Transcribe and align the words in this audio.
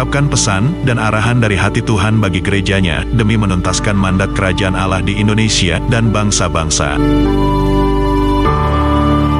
mengungkapkan 0.00 0.32
pesan 0.32 0.64
dan 0.88 0.96
arahan 0.96 1.44
dari 1.44 1.60
hati 1.60 1.84
Tuhan 1.84 2.24
bagi 2.24 2.40
gerejanya 2.40 3.04
demi 3.04 3.36
menuntaskan 3.36 3.92
mandat 3.92 4.32
kerajaan 4.32 4.72
Allah 4.72 5.04
di 5.04 5.20
Indonesia 5.20 5.76
dan 5.92 6.08
bangsa-bangsa. 6.08 6.96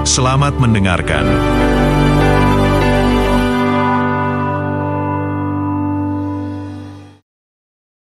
Selamat 0.04 0.60
mendengarkan. 0.60 1.24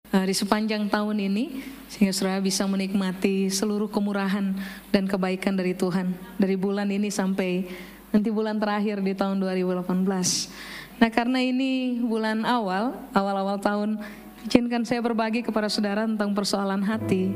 Nah, 0.08 0.24
di 0.24 0.32
sepanjang 0.32 0.88
tahun 0.88 1.20
ini 1.20 1.60
sehingga 1.92 2.16
saudara 2.16 2.40
bisa 2.40 2.64
menikmati 2.64 3.52
seluruh 3.52 3.92
kemurahan 3.92 4.56
dan 4.88 5.04
kebaikan 5.04 5.52
dari 5.52 5.76
Tuhan 5.76 6.16
dari 6.40 6.56
bulan 6.56 6.88
ini 6.88 7.12
sampai 7.12 7.68
nanti 8.08 8.32
bulan 8.32 8.56
terakhir 8.56 9.04
di 9.04 9.12
tahun 9.12 9.36
2018. 9.36 10.77
Nah 10.98 11.10
karena 11.14 11.38
ini 11.38 12.02
bulan 12.02 12.42
awal, 12.42 12.98
awal-awal 13.14 13.58
tahun, 13.62 14.02
izinkan 14.46 14.82
saya 14.82 14.98
berbagi 14.98 15.46
kepada 15.46 15.70
saudara 15.70 16.02
tentang 16.06 16.34
persoalan 16.34 16.82
hati. 16.82 17.30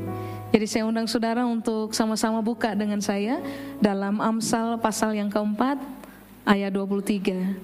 Jadi 0.53 0.65
saya 0.69 0.83
undang 0.85 1.07
saudara 1.07 1.47
untuk 1.47 1.95
sama-sama 1.95 2.43
buka 2.43 2.75
dengan 2.75 2.99
saya 2.99 3.39
dalam 3.79 4.19
Amsal 4.19 4.77
pasal 4.77 5.15
yang 5.15 5.31
keempat, 5.31 5.79
ayat 6.43 6.75
23. 6.75 7.55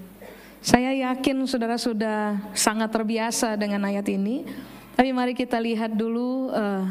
Saya 0.59 0.91
yakin 0.91 1.43
saudara 1.47 1.75
sudah 1.75 2.39
sangat 2.55 2.89
terbiasa 2.91 3.59
dengan 3.59 3.83
ayat 3.85 4.07
ini, 4.11 4.47
tapi 4.95 5.11
mari 5.11 5.35
kita 5.35 5.59
lihat 5.59 5.95
dulu 5.95 6.51
uh, 6.51 6.83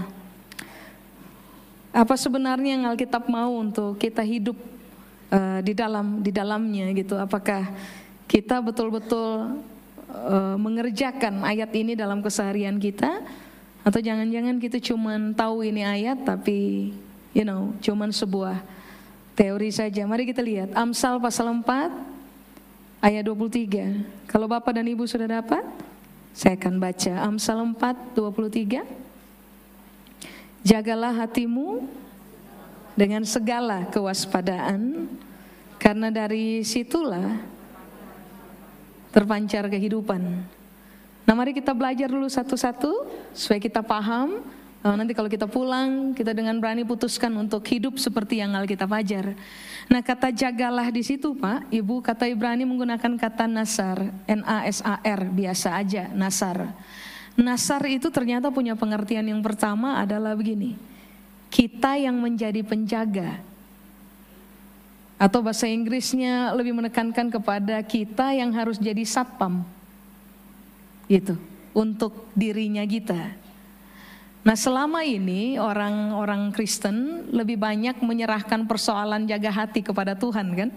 apa 1.93 2.15
sebenarnya 2.17 2.77
yang 2.77 2.85
Alkitab 2.89 3.25
mau 3.29 3.57
untuk 3.57 3.97
kita 3.97 4.21
hidup 4.21 4.57
uh, 5.33 5.61
di 5.65 5.73
dalam 5.73 6.21
di 6.21 6.33
dalamnya 6.33 6.93
gitu. 6.97 7.17
Apakah 7.17 7.69
kita 8.29 8.61
betul-betul 8.61 9.59
uh, 10.13 10.57
mengerjakan 10.61 11.43
ayat 11.43 11.73
ini 11.73 11.97
dalam 11.97 12.21
keseharian 12.21 12.77
kita 12.77 13.25
atau 13.83 14.01
jangan-jangan 14.05 14.61
kita 14.61 14.77
cuman 14.85 15.33
tahu 15.33 15.65
ini 15.65 15.81
ayat 15.81 16.21
tapi 16.23 16.93
you 17.33 17.43
know 17.43 17.73
cuman 17.81 18.13
sebuah 18.13 18.61
teori 19.39 19.71
saja. 19.71 20.03
Mari 20.03 20.27
kita 20.27 20.43
lihat 20.43 20.75
Amsal 20.75 21.23
pasal 21.23 21.47
4 21.49 21.95
ayat 22.99 23.23
23. 23.23 24.27
Kalau 24.27 24.51
Bapak 24.51 24.75
dan 24.75 24.83
Ibu 24.91 25.07
sudah 25.07 25.31
dapat, 25.31 25.63
saya 26.35 26.59
akan 26.59 26.83
baca 26.83 27.13
Amsal 27.23 27.63
4 27.63 28.19
23. 28.19 28.83
Jagalah 30.67 31.15
hatimu 31.15 31.87
dengan 32.99 33.23
segala 33.23 33.87
kewaspadaan 33.95 35.07
karena 35.79 36.11
dari 36.11 36.67
situlah 36.67 37.39
terpancar 39.15 39.69
kehidupan. 39.69 40.21
Nah 41.29 41.35
mari 41.37 41.53
kita 41.53 41.77
belajar 41.77 42.09
dulu 42.09 42.29
satu-satu 42.29 43.05
supaya 43.37 43.61
kita 43.61 43.85
paham 43.85 44.41
Nah, 44.79 44.95
nanti 44.95 45.11
kalau 45.11 45.27
kita 45.27 45.51
pulang, 45.51 46.15
kita 46.15 46.31
dengan 46.31 46.55
berani 46.63 46.87
putuskan 46.87 47.35
untuk 47.35 47.67
hidup 47.67 47.99
seperti 47.99 48.39
yang 48.39 48.55
Alkitab 48.55 48.87
ajar. 48.95 49.35
Nah, 49.91 49.99
kata 49.99 50.31
jagalah 50.31 50.87
di 50.95 51.03
situ, 51.03 51.35
Pak, 51.35 51.67
Ibu, 51.75 51.99
kata 51.99 52.31
Ibrani 52.31 52.63
menggunakan 52.63 53.19
kata 53.19 53.51
nasar, 53.51 54.07
N-A-S-A-R, 54.31 55.21
biasa 55.35 55.75
aja, 55.75 56.07
nasar. 56.15 56.79
Nasar 57.35 57.83
itu 57.91 58.07
ternyata 58.15 58.55
punya 58.55 58.79
pengertian 58.79 59.27
yang 59.27 59.43
pertama 59.43 59.99
adalah 59.99 60.39
begini, 60.39 60.79
kita 61.51 61.99
yang 61.99 62.15
menjadi 62.15 62.63
penjaga. 62.63 63.43
Atau 65.19 65.43
bahasa 65.43 65.67
Inggrisnya 65.67 66.55
lebih 66.55 66.73
menekankan 66.79 67.27
kepada 67.29 67.83
kita 67.83 68.33
yang 68.33 68.55
harus 68.55 68.79
jadi 68.79 69.03
satpam. 69.03 69.67
Gitu, 71.11 71.35
untuk 71.75 72.31
dirinya 72.39 72.87
kita. 72.87 73.35
Nah 74.47 74.57
selama 74.57 75.03
ini 75.03 75.59
orang-orang 75.61 76.55
Kristen 76.55 77.29
lebih 77.35 77.59
banyak 77.59 78.01
menyerahkan 78.01 78.65
persoalan 78.65 79.27
jaga 79.29 79.51
hati 79.51 79.85
kepada 79.85 80.15
Tuhan 80.15 80.49
kan. 80.55 80.71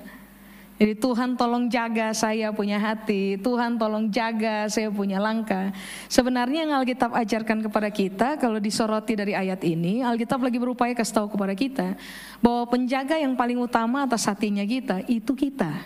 Jadi 0.82 0.98
Tuhan 0.98 1.38
tolong 1.38 1.70
jaga 1.70 2.10
saya 2.10 2.50
punya 2.50 2.82
hati, 2.82 3.38
Tuhan 3.38 3.78
tolong 3.78 4.10
jaga 4.10 4.66
saya 4.66 4.90
punya 4.90 5.22
langkah. 5.22 5.70
Sebenarnya 6.10 6.66
yang 6.66 6.74
Alkitab 6.74 7.14
ajarkan 7.14 7.62
kepada 7.70 7.94
kita 7.94 8.42
kalau 8.42 8.58
disoroti 8.58 9.14
dari 9.14 9.38
ayat 9.38 9.62
ini, 9.62 10.02
Alkitab 10.02 10.42
lagi 10.42 10.58
berupaya 10.58 10.98
kasih 10.98 11.22
tahu 11.22 11.38
kepada 11.38 11.54
kita 11.54 11.94
bahwa 12.42 12.66
penjaga 12.66 13.14
yang 13.22 13.38
paling 13.38 13.62
utama 13.62 14.10
atas 14.10 14.26
hatinya 14.26 14.66
kita 14.66 15.06
itu 15.06 15.38
kita. 15.38 15.86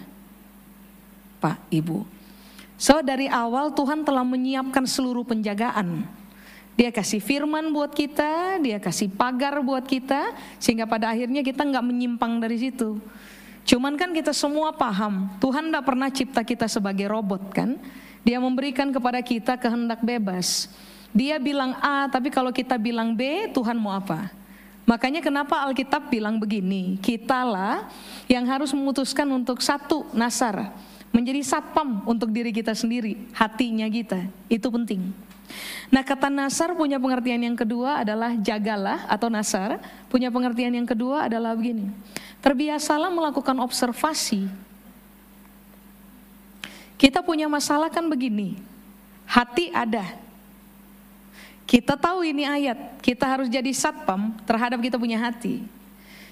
Pak, 1.44 1.60
Ibu. 1.76 2.08
So 2.80 3.04
dari 3.04 3.28
awal 3.28 3.76
Tuhan 3.76 4.08
telah 4.08 4.24
menyiapkan 4.24 4.88
seluruh 4.88 5.28
penjagaan 5.28 6.08
dia 6.76 6.92
kasih 6.92 7.24
firman 7.24 7.72
buat 7.72 7.92
kita, 7.96 8.60
dia 8.60 8.80
kasih 8.84 9.08
pagar 9.08 9.60
buat 9.64 9.88
kita, 9.88 10.36
sehingga 10.60 10.84
pada 10.84 11.12
akhirnya 11.12 11.40
kita 11.40 11.64
nggak 11.64 11.84
menyimpang 11.84 12.36
dari 12.40 12.60
situ. 12.60 13.00
Cuman 13.66 13.98
kan 13.98 14.14
kita 14.14 14.30
semua 14.30 14.70
paham, 14.70 15.26
Tuhan 15.42 15.74
tidak 15.74 15.84
pernah 15.90 16.10
cipta 16.14 16.46
kita 16.46 16.70
sebagai 16.70 17.10
robot 17.10 17.50
kan. 17.50 17.82
Dia 18.22 18.38
memberikan 18.38 18.94
kepada 18.94 19.18
kita 19.26 19.58
kehendak 19.58 20.06
bebas. 20.06 20.70
Dia 21.10 21.42
bilang 21.42 21.74
A, 21.82 22.06
tapi 22.06 22.30
kalau 22.30 22.54
kita 22.54 22.78
bilang 22.78 23.18
B, 23.18 23.50
Tuhan 23.50 23.74
mau 23.82 23.98
apa? 23.98 24.30
Makanya 24.86 25.18
kenapa 25.18 25.66
Alkitab 25.66 26.14
bilang 26.14 26.38
begini, 26.38 27.02
kitalah 27.02 27.90
yang 28.30 28.46
harus 28.46 28.70
memutuskan 28.70 29.26
untuk 29.34 29.58
satu 29.66 30.06
nasar, 30.14 30.70
menjadi 31.10 31.42
satpam 31.42 32.06
untuk 32.06 32.30
diri 32.30 32.54
kita 32.54 32.78
sendiri, 32.78 33.18
hatinya 33.34 33.90
kita, 33.90 34.30
itu 34.46 34.68
penting. 34.70 35.10
Nah 35.94 36.02
kata 36.02 36.28
nasar 36.34 36.74
punya 36.74 36.98
pengertian 36.98 37.42
yang 37.46 37.58
kedua 37.58 38.02
adalah 38.02 38.34
jagalah 38.36 39.06
atau 39.06 39.30
nasar 39.30 39.78
punya 40.10 40.34
pengertian 40.34 40.74
yang 40.74 40.88
kedua 40.88 41.30
adalah 41.30 41.54
begini. 41.54 41.94
Terbiasalah 42.42 43.10
melakukan 43.14 43.58
observasi. 43.62 44.50
Kita 46.96 47.22
punya 47.22 47.46
masalah 47.46 47.92
kan 47.92 48.06
begini. 48.08 48.58
Hati 49.26 49.74
ada. 49.74 50.26
Kita 51.66 51.98
tahu 51.98 52.22
ini 52.22 52.46
ayat, 52.46 53.02
kita 53.02 53.26
harus 53.26 53.50
jadi 53.50 53.74
satpam 53.74 54.38
terhadap 54.46 54.78
kita 54.86 55.02
punya 55.02 55.18
hati. 55.18 55.66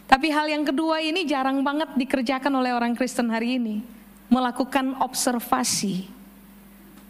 Tapi 0.06 0.30
hal 0.30 0.46
yang 0.46 0.62
kedua 0.62 1.02
ini 1.02 1.26
jarang 1.26 1.66
banget 1.66 1.90
dikerjakan 1.98 2.54
oleh 2.54 2.70
orang 2.70 2.94
Kristen 2.94 3.34
hari 3.34 3.58
ini. 3.58 3.82
Melakukan 4.30 4.94
observasi, 5.02 6.06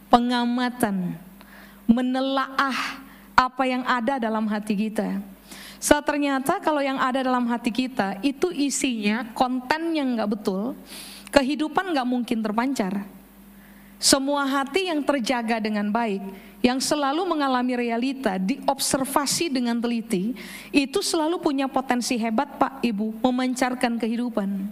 pengamatan, 0.07 1.19
menelaah 1.89 3.03
apa 3.33 3.63
yang 3.65 3.83
ada 3.83 4.21
dalam 4.21 4.45
hati 4.47 4.77
kita. 4.77 5.19
So 5.83 5.99
ternyata 5.99 6.63
kalau 6.63 6.79
yang 6.79 6.95
ada 6.95 7.19
dalam 7.19 7.43
hati 7.51 7.67
kita 7.67 8.15
itu 8.23 8.55
isinya 8.55 9.27
konten 9.35 9.91
yang 9.91 10.15
nggak 10.15 10.31
betul, 10.31 10.79
kehidupan 11.27 11.91
nggak 11.91 12.07
mungkin 12.07 12.39
terpancar. 12.39 13.03
Semua 13.99 14.43
hati 14.47 14.87
yang 14.91 15.03
terjaga 15.03 15.63
dengan 15.63 15.87
baik, 15.91 16.23
yang 16.63 16.79
selalu 16.79 17.23
mengalami 17.27 17.75
realita, 17.75 18.39
diobservasi 18.39 19.51
dengan 19.51 19.79
teliti, 19.79 20.35
itu 20.71 20.99
selalu 21.03 21.39
punya 21.39 21.67
potensi 21.67 22.15
hebat 22.15 22.59
Pak 22.59 22.83
Ibu, 22.83 23.19
memancarkan 23.19 23.99
kehidupan. 23.99 24.67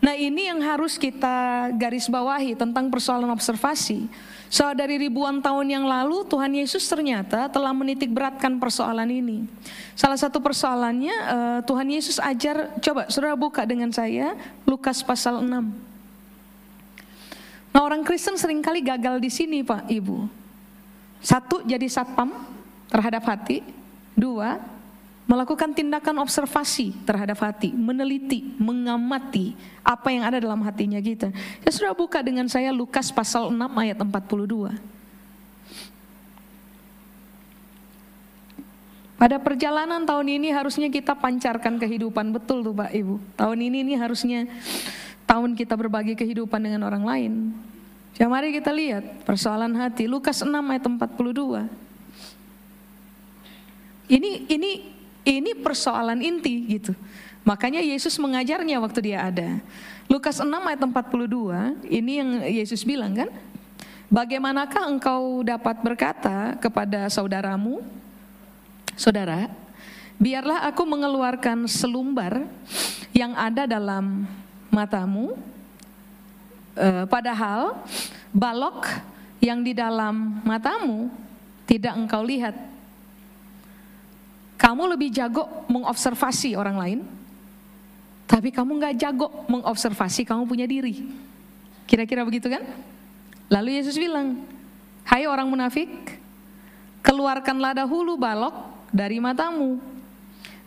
Nah 0.00 0.16
ini 0.16 0.48
yang 0.48 0.64
harus 0.64 0.96
kita 0.96 1.68
garis 1.76 2.08
bawahi 2.08 2.56
tentang 2.56 2.88
persoalan 2.88 3.28
observasi. 3.28 4.08
So 4.50 4.66
dari 4.74 4.98
ribuan 4.98 5.38
tahun 5.38 5.70
yang 5.70 5.86
lalu 5.86 6.26
Tuhan 6.26 6.50
Yesus 6.50 6.82
ternyata 6.90 7.46
telah 7.46 7.70
menitik 7.70 8.10
beratkan 8.10 8.58
persoalan 8.58 9.06
ini. 9.06 9.46
Salah 9.94 10.18
satu 10.18 10.42
persoalannya 10.42 11.14
uh, 11.14 11.58
Tuhan 11.62 11.86
Yesus 11.86 12.18
ajar, 12.18 12.74
coba 12.82 13.06
saudara 13.06 13.38
buka 13.38 13.62
dengan 13.62 13.94
saya 13.94 14.34
Lukas 14.66 15.06
pasal 15.06 15.46
6. 15.46 15.46
Nah 17.70 17.78
orang 17.78 18.02
Kristen 18.02 18.34
sering 18.34 18.58
kali 18.58 18.82
gagal 18.82 19.22
di 19.22 19.30
sini 19.30 19.62
Pak 19.62 19.86
Ibu. 19.86 20.26
Satu 21.22 21.62
jadi 21.62 21.86
satpam 21.86 22.34
terhadap 22.90 23.22
hati. 23.30 23.62
Dua 24.18 24.58
melakukan 25.30 25.70
tindakan 25.70 26.26
observasi 26.26 26.90
terhadap 27.06 27.38
hati, 27.38 27.70
meneliti, 27.70 28.50
mengamati 28.58 29.54
apa 29.86 30.10
yang 30.10 30.26
ada 30.26 30.42
dalam 30.42 30.58
hatinya 30.66 30.98
kita. 30.98 31.30
Ya 31.62 31.70
sudah 31.70 31.94
buka 31.94 32.18
dengan 32.18 32.50
saya 32.50 32.74
Lukas 32.74 33.14
pasal 33.14 33.54
6 33.54 33.54
ayat 33.54 33.94
42. 34.02 34.74
Pada 39.14 39.38
perjalanan 39.38 40.02
tahun 40.02 40.26
ini 40.42 40.50
harusnya 40.50 40.90
kita 40.90 41.14
pancarkan 41.14 41.78
kehidupan 41.78 42.34
betul 42.34 42.66
tuh 42.66 42.74
Pak 42.74 42.90
Ibu. 42.90 43.22
Tahun 43.38 43.58
ini 43.62 43.86
ini 43.86 43.94
harusnya 43.94 44.50
tahun 45.30 45.54
kita 45.54 45.78
berbagi 45.78 46.18
kehidupan 46.18 46.58
dengan 46.58 46.90
orang 46.90 47.06
lain. 47.06 47.32
Ya 48.18 48.26
mari 48.26 48.50
kita 48.50 48.74
lihat 48.74 49.22
persoalan 49.22 49.78
hati 49.78 50.10
Lukas 50.10 50.42
6 50.42 50.50
ayat 50.50 50.82
42. 50.82 51.70
Ini 54.10 54.30
ini 54.50 54.98
ini 55.30 55.54
persoalan 55.54 56.18
inti 56.18 56.66
gitu. 56.66 56.92
Makanya 57.46 57.78
Yesus 57.80 58.18
mengajarnya 58.18 58.82
waktu 58.82 59.12
dia 59.12 59.30
ada. 59.30 59.62
Lukas 60.10 60.42
6 60.42 60.50
ayat 60.50 60.82
42, 60.82 61.86
ini 61.86 62.12
yang 62.18 62.30
Yesus 62.42 62.82
bilang 62.82 63.14
kan? 63.14 63.30
Bagaimanakah 64.10 64.90
engkau 64.90 65.46
dapat 65.46 65.78
berkata 65.86 66.58
kepada 66.58 67.06
saudaramu, 67.06 67.78
Saudara, 68.98 69.48
biarlah 70.20 70.68
aku 70.68 70.84
mengeluarkan 70.84 71.64
selumbar 71.64 72.44
yang 73.16 73.32
ada 73.32 73.64
dalam 73.64 74.28
matamu, 74.68 75.40
e, 76.76 77.08
padahal 77.08 77.80
balok 78.28 78.84
yang 79.40 79.64
di 79.64 79.72
dalam 79.72 80.44
matamu 80.44 81.08
tidak 81.64 81.96
engkau 81.96 82.20
lihat. 82.20 82.69
Kamu 84.60 84.92
lebih 84.92 85.08
jago 85.08 85.48
mengobservasi 85.72 86.52
orang 86.52 86.76
lain, 86.76 87.00
tapi 88.28 88.52
kamu 88.52 88.76
nggak 88.76 88.94
jago 89.00 89.32
mengobservasi 89.48 90.28
kamu 90.28 90.44
punya 90.44 90.68
diri. 90.68 91.08
Kira-kira 91.88 92.28
begitu 92.28 92.52
kan? 92.52 92.60
Lalu 93.48 93.80
Yesus 93.80 93.96
bilang, 93.96 94.36
Hai 95.02 95.24
orang 95.24 95.48
munafik, 95.48 95.88
keluarkanlah 97.00 97.72
dahulu 97.72 98.20
balok 98.20 98.52
dari 98.92 99.16
matamu, 99.16 99.80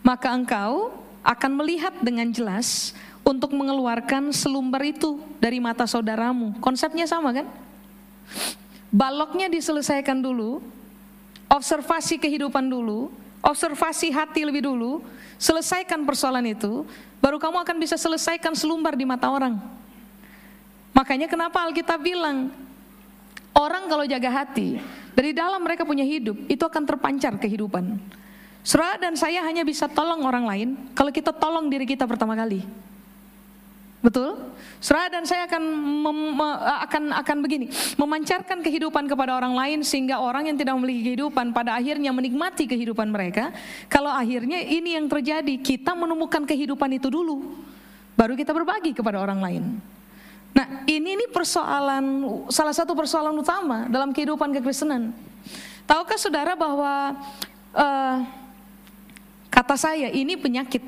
maka 0.02 0.34
engkau 0.34 0.90
akan 1.22 1.52
melihat 1.54 1.94
dengan 2.02 2.28
jelas 2.34 2.92
untuk 3.24 3.54
mengeluarkan 3.56 4.34
selumbar 4.34 4.84
itu 4.84 5.16
dari 5.40 5.62
mata 5.62 5.88
saudaramu. 5.88 6.58
Konsepnya 6.60 7.08
sama 7.08 7.32
kan? 7.32 7.46
Baloknya 8.92 9.48
diselesaikan 9.48 10.20
dulu, 10.20 10.60
observasi 11.48 12.20
kehidupan 12.20 12.68
dulu, 12.68 13.08
observasi 13.44 14.08
hati 14.08 14.48
lebih 14.48 14.64
dulu, 14.64 15.04
selesaikan 15.36 16.00
persoalan 16.08 16.56
itu, 16.56 16.88
baru 17.20 17.36
kamu 17.36 17.60
akan 17.60 17.76
bisa 17.76 18.00
selesaikan 18.00 18.56
selumbar 18.56 18.96
di 18.96 19.04
mata 19.04 19.28
orang. 19.28 19.60
Makanya 20.96 21.28
kenapa 21.28 21.60
Alkitab 21.68 22.00
bilang, 22.00 22.48
orang 23.52 23.84
kalau 23.86 24.08
jaga 24.08 24.30
hati, 24.32 24.80
dari 25.12 25.36
dalam 25.36 25.60
mereka 25.60 25.84
punya 25.84 26.02
hidup, 26.02 26.34
itu 26.48 26.64
akan 26.64 26.82
terpancar 26.88 27.36
kehidupan. 27.36 28.00
Surah 28.64 28.96
dan 28.96 29.12
saya 29.12 29.44
hanya 29.44 29.60
bisa 29.60 29.84
tolong 29.84 30.24
orang 30.24 30.48
lain 30.48 30.68
kalau 30.96 31.12
kita 31.12 31.36
tolong 31.36 31.68
diri 31.68 31.84
kita 31.84 32.08
pertama 32.08 32.32
kali. 32.32 32.64
Betul? 34.04 34.36
Surah 34.84 35.08
dan 35.08 35.24
saya 35.24 35.48
akan 35.48 35.64
mem, 35.80 36.36
akan 36.84 37.02
akan 37.24 37.36
begini, 37.40 37.72
memancarkan 37.96 38.60
kehidupan 38.60 39.08
kepada 39.08 39.32
orang 39.32 39.56
lain 39.56 39.80
sehingga 39.80 40.20
orang 40.20 40.52
yang 40.52 40.60
tidak 40.60 40.76
memiliki 40.76 41.08
kehidupan 41.08 41.56
pada 41.56 41.72
akhirnya 41.72 42.12
menikmati 42.12 42.68
kehidupan 42.68 43.08
mereka. 43.08 43.48
Kalau 43.88 44.12
akhirnya 44.12 44.60
ini 44.60 45.00
yang 45.00 45.08
terjadi, 45.08 45.56
kita 45.56 45.96
menemukan 45.96 46.44
kehidupan 46.44 47.00
itu 47.00 47.08
dulu, 47.08 47.56
baru 48.12 48.36
kita 48.36 48.52
berbagi 48.52 48.92
kepada 48.92 49.24
orang 49.24 49.40
lain. 49.40 49.64
Nah, 50.52 50.84
ini 50.84 51.16
ini 51.16 51.24
persoalan 51.32 52.04
salah 52.52 52.76
satu 52.76 52.92
persoalan 52.92 53.32
utama 53.40 53.88
dalam 53.88 54.12
kehidupan 54.12 54.52
kekristenan. 54.60 55.16
Tahukah 55.88 56.20
saudara 56.20 56.52
bahwa 56.52 57.24
uh, 57.72 58.16
kata 59.48 59.80
saya 59.80 60.12
ini 60.12 60.36
penyakit, 60.36 60.84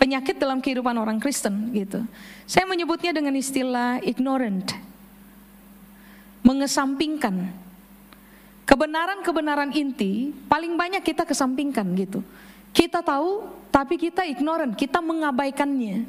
penyakit 0.00 0.40
dalam 0.40 0.64
kehidupan 0.64 0.96
orang 0.96 1.20
Kristen 1.20 1.76
gitu. 1.76 2.00
Saya 2.44 2.68
menyebutnya 2.68 3.16
dengan 3.16 3.32
istilah 3.36 4.04
ignorant, 4.04 4.76
mengesampingkan 6.44 7.48
kebenaran-kebenaran 8.64 9.72
inti 9.72 10.32
paling 10.48 10.76
banyak 10.76 11.00
kita 11.04 11.24
kesampingkan 11.24 11.84
gitu. 11.96 12.20
Kita 12.74 13.00
tahu, 13.00 13.46
tapi 13.70 13.96
kita 13.96 14.26
ignorant, 14.26 14.74
kita 14.74 14.98
mengabaikannya. 14.98 16.04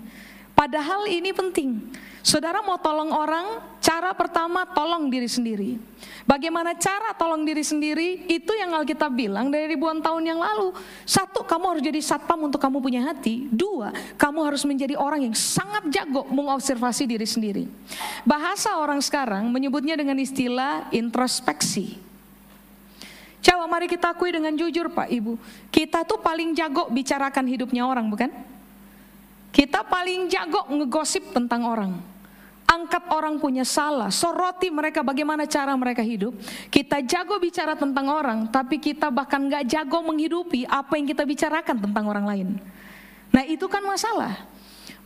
Padahal 0.55 1.05
ini 1.11 1.35
penting. 1.35 1.83
Saudara 2.25 2.57
mau 2.65 2.81
tolong 2.81 3.13
orang, 3.13 3.61
cara 3.77 4.09
pertama 4.17 4.65
tolong 4.65 5.13
diri 5.13 5.29
sendiri. 5.29 5.77
Bagaimana 6.25 6.73
cara 6.73 7.13
tolong 7.13 7.45
diri 7.45 7.61
sendiri? 7.61 8.25
Itu 8.25 8.49
yang 8.57 8.73
Alkitab 8.73 9.13
bilang 9.13 9.53
dari 9.53 9.69
ribuan 9.69 10.01
tahun 10.01 10.33
yang 10.33 10.41
lalu. 10.41 10.73
Satu, 11.05 11.45
kamu 11.45 11.77
harus 11.77 11.83
jadi 11.85 12.01
satpam 12.01 12.49
untuk 12.49 12.57
kamu 12.57 12.81
punya 12.81 13.05
hati. 13.05 13.45
Dua, 13.53 13.93
kamu 14.17 14.41
harus 14.41 14.65
menjadi 14.65 14.97
orang 14.97 15.29
yang 15.29 15.35
sangat 15.37 15.85
jago 15.93 16.25
mengobservasi 16.33 17.05
diri 17.05 17.29
sendiri. 17.29 17.69
Bahasa 18.25 18.73
orang 18.81 19.05
sekarang 19.05 19.45
menyebutnya 19.53 19.93
dengan 19.93 20.17
istilah 20.17 20.89
introspeksi. 20.89 22.01
Coba 23.45 23.69
mari 23.69 23.85
kita 23.85 24.17
akui 24.17 24.33
dengan 24.33 24.57
jujur 24.57 24.89
Pak 24.89 25.13
Ibu. 25.13 25.37
Kita 25.69 26.01
tuh 26.01 26.17
paling 26.17 26.57
jago 26.57 26.89
bicarakan 26.89 27.45
hidupnya 27.45 27.85
orang 27.85 28.09
bukan? 28.09 28.54
Kita 29.55 29.87
paling 29.87 30.27
jago 30.27 30.67
ngegosip 30.67 31.31
tentang 31.31 31.63
orang 31.63 32.15
angkat 32.65 33.07
orang 33.13 33.39
punya 33.39 33.63
salah, 33.63 34.11
soroti 34.11 34.67
mereka 34.67 35.05
bagaimana 35.05 35.47
cara 35.47 35.71
mereka 35.77 36.03
hidup. 36.03 36.35
Kita 36.67 36.99
jago 37.05 37.39
bicara 37.39 37.77
tentang 37.77 38.11
orang, 38.11 38.51
tapi 38.51 38.81
kita 38.81 39.07
bahkan 39.13 39.47
gak 39.47 39.69
jago 39.69 40.03
menghidupi 40.03 40.67
apa 40.67 40.99
yang 40.99 41.07
kita 41.07 41.23
bicarakan 41.23 41.77
tentang 41.79 42.05
orang 42.09 42.25
lain. 42.27 42.47
Nah 43.31 43.43
itu 43.47 43.65
kan 43.71 43.81
masalah. 43.85 44.49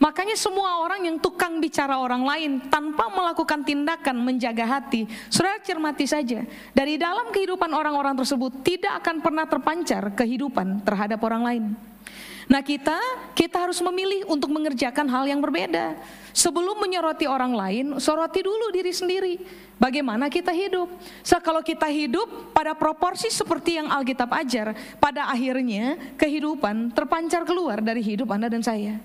Makanya 0.00 0.32
semua 0.32 0.80
orang 0.80 1.04
yang 1.04 1.20
tukang 1.20 1.60
bicara 1.60 2.00
orang 2.00 2.24
lain 2.24 2.50
tanpa 2.72 3.12
melakukan 3.12 3.60
tindakan 3.60 4.16
menjaga 4.16 4.64
hati, 4.64 5.04
saudara 5.28 5.60
cermati 5.60 6.08
saja. 6.08 6.40
Dari 6.72 6.96
dalam 6.96 7.28
kehidupan 7.28 7.68
orang-orang 7.68 8.16
tersebut 8.16 8.64
tidak 8.64 9.04
akan 9.04 9.20
pernah 9.20 9.44
terpancar 9.44 10.16
kehidupan 10.16 10.80
terhadap 10.88 11.20
orang 11.20 11.42
lain. 11.44 11.64
Nah 12.50 12.66
kita, 12.66 12.98
kita 13.38 13.62
harus 13.62 13.78
memilih 13.78 14.26
untuk 14.26 14.50
mengerjakan 14.50 15.06
hal 15.06 15.22
yang 15.30 15.38
berbeda. 15.38 15.94
Sebelum 16.34 16.82
menyoroti 16.82 17.30
orang 17.30 17.54
lain, 17.54 17.86
soroti 18.02 18.42
dulu 18.42 18.74
diri 18.74 18.90
sendiri. 18.90 19.38
Bagaimana 19.78 20.26
kita 20.26 20.50
hidup? 20.50 20.90
So, 21.22 21.38
kalau 21.38 21.62
kita 21.62 21.86
hidup 21.86 22.50
pada 22.50 22.74
proporsi 22.74 23.30
seperti 23.30 23.78
yang 23.78 23.86
Alkitab 23.86 24.28
ajar, 24.34 24.74
pada 24.98 25.30
akhirnya 25.30 25.94
kehidupan 26.18 26.90
terpancar 26.90 27.46
keluar 27.46 27.78
dari 27.78 28.02
hidup 28.02 28.26
Anda 28.34 28.50
dan 28.50 28.66
saya. 28.66 28.98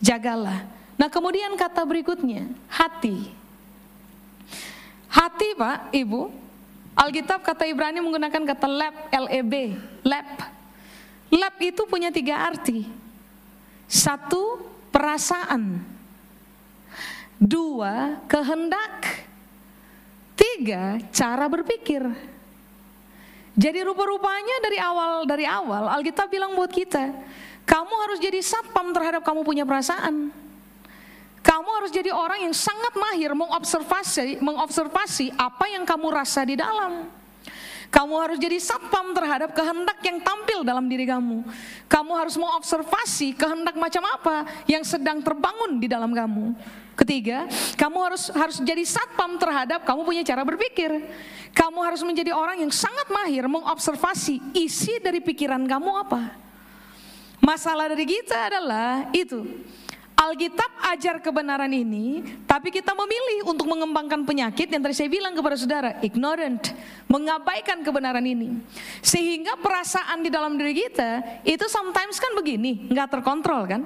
Jagalah. 0.00 0.64
Nah 0.94 1.08
kemudian 1.12 1.52
kata 1.58 1.84
berikutnya, 1.84 2.48
hati. 2.70 3.28
Hati 5.10 5.48
Pak, 5.54 5.94
Ibu, 5.94 6.32
Alkitab 6.94 7.42
kata 7.42 7.66
Ibrani 7.66 7.98
menggunakan 8.02 8.42
kata 8.54 8.66
lab, 8.66 8.94
L-E-B, 9.10 9.52
lab. 10.06 10.26
Lab 11.34 11.58
itu 11.58 11.82
punya 11.90 12.14
tiga 12.14 12.46
arti. 12.46 12.86
Satu, 13.90 14.62
perasaan. 14.94 15.82
Dua, 17.42 18.22
kehendak. 18.30 19.26
Tiga, 20.38 21.02
cara 21.10 21.50
berpikir. 21.50 22.06
Jadi 23.54 23.86
rupa-rupanya 23.86 24.56
dari 24.66 24.78
awal 24.82 25.22
dari 25.30 25.46
awal 25.46 25.86
Alkitab 25.86 26.26
bilang 26.26 26.58
buat 26.58 26.70
kita, 26.74 27.14
kamu 27.62 27.94
harus 28.06 28.18
jadi 28.18 28.42
satpam 28.42 28.90
terhadap 28.90 29.22
kamu 29.22 29.46
punya 29.46 29.62
perasaan. 29.62 30.34
Kamu 31.44 31.68
harus 31.76 31.94
jadi 31.94 32.10
orang 32.10 32.50
yang 32.50 32.54
sangat 32.56 32.96
mahir 32.98 33.30
mengobservasi 33.36 34.42
mengobservasi 34.42 35.38
apa 35.38 35.70
yang 35.70 35.86
kamu 35.86 36.06
rasa 36.10 36.42
di 36.42 36.58
dalam. 36.58 37.06
Kamu 37.94 38.14
harus 38.18 38.42
jadi 38.42 38.58
satpam 38.58 39.14
terhadap 39.14 39.54
kehendak 39.54 40.02
yang 40.02 40.18
tampil 40.18 40.66
dalam 40.66 40.90
diri 40.90 41.06
kamu. 41.06 41.46
Kamu 41.86 42.12
harus 42.18 42.34
mengobservasi 42.34 43.38
kehendak 43.38 43.78
macam 43.78 44.02
apa 44.10 44.66
yang 44.66 44.82
sedang 44.82 45.22
terbangun 45.22 45.78
di 45.78 45.86
dalam 45.86 46.10
kamu. 46.10 46.58
Ketiga, 46.98 47.46
kamu 47.78 47.98
harus 48.02 48.34
harus 48.34 48.58
jadi 48.58 48.82
satpam 48.82 49.38
terhadap 49.38 49.86
kamu 49.86 50.02
punya 50.02 50.26
cara 50.26 50.42
berpikir. 50.42 50.90
Kamu 51.54 51.78
harus 51.86 52.02
menjadi 52.02 52.34
orang 52.34 52.66
yang 52.66 52.74
sangat 52.74 53.06
mahir 53.14 53.46
mengobservasi 53.46 54.58
isi 54.58 54.98
dari 54.98 55.22
pikiran 55.22 55.62
kamu 55.62 55.90
apa. 55.94 56.34
Masalah 57.38 57.94
dari 57.94 58.10
kita 58.10 58.50
adalah 58.50 59.06
itu 59.14 59.46
Alkitab 60.24 60.70
ajar 60.88 61.20
kebenaran 61.20 61.68
ini, 61.68 62.24
tapi 62.48 62.72
kita 62.72 62.96
memilih 62.96 63.44
untuk 63.44 63.68
mengembangkan 63.68 64.24
penyakit 64.24 64.72
yang 64.72 64.80
tadi 64.80 64.96
saya 64.96 65.12
bilang 65.12 65.36
kepada 65.36 65.52
saudara, 65.52 65.90
ignorant, 66.00 66.72
mengabaikan 67.12 67.84
kebenaran 67.84 68.24
ini. 68.24 68.56
Sehingga 69.04 69.60
perasaan 69.60 70.24
di 70.24 70.32
dalam 70.32 70.56
diri 70.56 70.72
kita 70.72 71.42
itu 71.44 71.68
sometimes 71.68 72.16
kan 72.16 72.32
begini, 72.32 72.88
nggak 72.88 73.20
terkontrol 73.20 73.68
kan? 73.68 73.84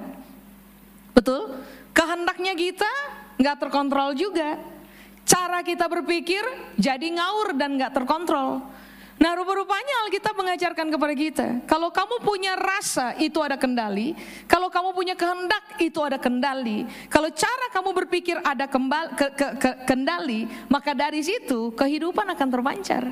Betul? 1.11 1.59
Kehendaknya 1.91 2.55
kita 2.55 2.91
nggak 3.35 3.57
terkontrol 3.59 4.15
juga. 4.15 4.55
Cara 5.27 5.59
kita 5.59 5.91
berpikir 5.91 6.41
jadi 6.79 7.07
ngaur 7.19 7.51
dan 7.59 7.75
nggak 7.75 7.91
terkontrol. 7.99 8.63
Nah 9.19 9.35
rupa-rupanya 9.35 10.07
Alkitab 10.07 10.31
mengajarkan 10.31 10.87
kepada 10.87 11.11
kita 11.11 11.47
Kalau 11.67 11.91
kamu 11.91 12.23
punya 12.23 12.55
rasa 12.55 13.19
itu 13.19 13.35
ada 13.43 13.59
kendali 13.59 14.15
Kalau 14.47 14.71
kamu 14.71 14.95
punya 14.95 15.11
kehendak 15.11 15.75
itu 15.75 15.99
ada 15.99 16.15
kendali 16.15 16.87
Kalau 17.11 17.27
cara 17.27 17.67
kamu 17.75 17.91
berpikir 17.91 18.39
ada 18.39 18.63
kembali, 18.63 19.19
ke, 19.19 19.27
ke, 19.35 19.47
ke, 19.59 19.71
kendali 19.83 20.47
Maka 20.71 20.95
dari 20.95 21.19
situ 21.19 21.75
kehidupan 21.75 22.31
akan 22.31 22.47
terpancar. 22.47 23.03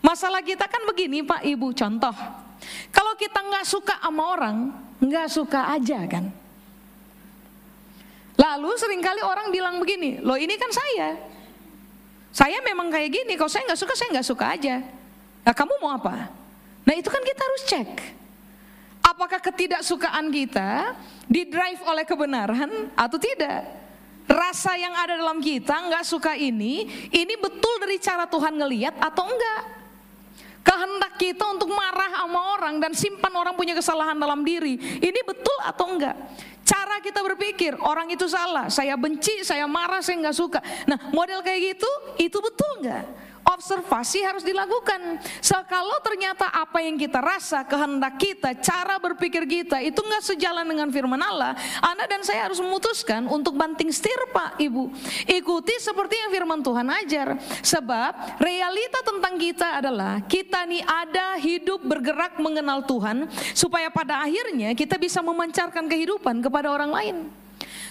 Masalah 0.00 0.40
kita 0.40 0.64
kan 0.64 0.88
begini 0.88 1.20
Pak 1.20 1.44
Ibu 1.44 1.76
contoh 1.76 2.16
Kalau 2.88 3.12
kita 3.20 3.44
nggak 3.44 3.68
suka 3.68 4.00
sama 4.00 4.24
orang 4.24 4.56
nggak 5.04 5.28
suka 5.28 5.68
aja 5.68 6.00
kan? 6.08 6.32
Lalu 8.40 8.70
sering 8.80 9.04
kali 9.04 9.20
orang 9.20 9.52
bilang 9.52 9.76
begini 9.76 10.24
Loh 10.24 10.40
ini 10.40 10.56
kan 10.56 10.72
saya 10.72 11.31
saya 12.32 12.64
memang 12.64 12.88
kayak 12.88 13.12
gini, 13.12 13.36
kalau 13.36 13.52
saya 13.52 13.68
nggak 13.68 13.80
suka, 13.80 13.92
saya 13.92 14.08
nggak 14.08 14.28
suka 14.28 14.44
aja. 14.56 14.80
Nah 15.44 15.52
kamu 15.52 15.76
mau 15.84 15.92
apa? 15.92 16.32
Nah 16.82 16.94
itu 16.96 17.12
kan 17.12 17.20
kita 17.20 17.42
harus 17.44 17.62
cek. 17.68 17.90
Apakah 19.04 19.36
ketidaksukaan 19.44 20.32
kita 20.32 20.96
didrive 21.28 21.82
oleh 21.84 22.08
kebenaran 22.08 22.88
atau 22.96 23.20
tidak? 23.20 23.68
Rasa 24.24 24.78
yang 24.80 24.96
ada 24.96 25.18
dalam 25.20 25.44
kita 25.44 25.76
nggak 25.92 26.08
suka 26.08 26.32
ini, 26.32 26.88
ini 27.12 27.34
betul 27.36 27.74
dari 27.84 28.00
cara 28.00 28.24
Tuhan 28.24 28.56
ngeliat 28.56 28.96
atau 28.96 29.28
enggak? 29.28 29.81
Kehendak 30.62 31.18
kita 31.18 31.42
untuk 31.50 31.70
marah 31.74 32.10
sama 32.22 32.40
orang 32.58 32.78
dan 32.78 32.94
simpan 32.94 33.34
orang 33.34 33.58
punya 33.58 33.74
kesalahan 33.74 34.14
dalam 34.14 34.46
diri, 34.46 34.78
ini 34.78 35.20
betul 35.26 35.58
atau 35.62 35.90
enggak? 35.90 36.14
Cara 36.62 37.02
kita 37.02 37.18
berpikir, 37.20 37.74
orang 37.82 38.06
itu 38.14 38.30
salah, 38.30 38.70
saya 38.70 38.94
benci, 38.94 39.42
saya 39.42 39.66
marah, 39.66 39.98
saya 39.98 40.22
nggak 40.22 40.36
suka. 40.38 40.62
Nah, 40.86 41.10
model 41.10 41.42
kayak 41.42 41.74
gitu, 41.74 41.90
itu 42.22 42.38
betul 42.38 42.86
nggak? 42.86 43.04
Observasi 43.42 44.22
harus 44.22 44.46
dilakukan. 44.46 45.18
So, 45.42 45.58
kalau 45.66 45.98
ternyata 45.98 46.46
apa 46.46 46.78
yang 46.78 46.94
kita 46.94 47.18
rasa, 47.18 47.66
kehendak 47.66 48.14
kita, 48.14 48.54
cara 48.62 49.02
berpikir 49.02 49.42
kita 49.50 49.82
itu 49.82 49.98
nggak 49.98 50.22
sejalan 50.22 50.62
dengan 50.62 50.88
firman 50.94 51.18
Allah, 51.18 51.58
Anda 51.82 52.06
dan 52.06 52.22
saya 52.22 52.46
harus 52.46 52.62
memutuskan 52.62 53.26
untuk 53.26 53.58
banting 53.58 53.90
setir, 53.90 54.16
Pak, 54.30 54.62
Ibu. 54.62 54.94
Ikuti 55.26 55.74
seperti 55.82 56.22
yang 56.22 56.30
firman 56.30 56.62
Tuhan 56.62 56.86
ajar. 57.02 57.34
Sebab 57.66 58.38
realita 58.38 59.02
tentang 59.02 59.34
kita 59.34 59.68
adalah 59.82 60.22
kita 60.22 60.62
nih 60.62 60.82
ada 60.86 61.34
hidup 61.42 61.82
bergerak 61.82 62.38
mengenal 62.38 62.86
Tuhan 62.86 63.26
supaya 63.58 63.90
pada 63.90 64.22
akhirnya 64.22 64.70
kita 64.78 64.94
bisa 64.96 65.18
memancarkan 65.18 65.90
kehidupan 65.90 66.38
kepada 66.38 66.70
orang 66.70 66.94
lain. 66.94 67.41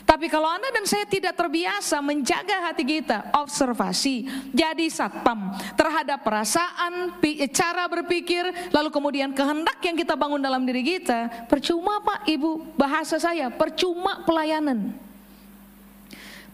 Tapi 0.02 0.28
kalau 0.28 0.50
Anda 0.50 0.68
dan 0.74 0.84
saya 0.84 1.06
tidak 1.06 1.38
terbiasa 1.38 2.02
menjaga 2.02 2.70
hati 2.70 2.84
kita, 2.84 3.32
observasi, 3.38 4.28
jadi 4.52 4.86
satpam 4.92 5.56
terhadap 5.78 6.26
perasaan, 6.26 7.16
cara 7.54 7.86
berpikir, 7.88 8.72
lalu 8.74 8.90
kemudian 8.92 9.32
kehendak 9.32 9.78
yang 9.86 9.96
kita 9.96 10.18
bangun 10.18 10.42
dalam 10.42 10.66
diri 10.66 10.84
kita, 10.84 11.48
percuma 11.48 12.02
Pak 12.02 12.28
Ibu, 12.28 12.76
bahasa 12.76 13.22
saya, 13.22 13.48
percuma 13.54 14.26
pelayanan. 14.26 14.94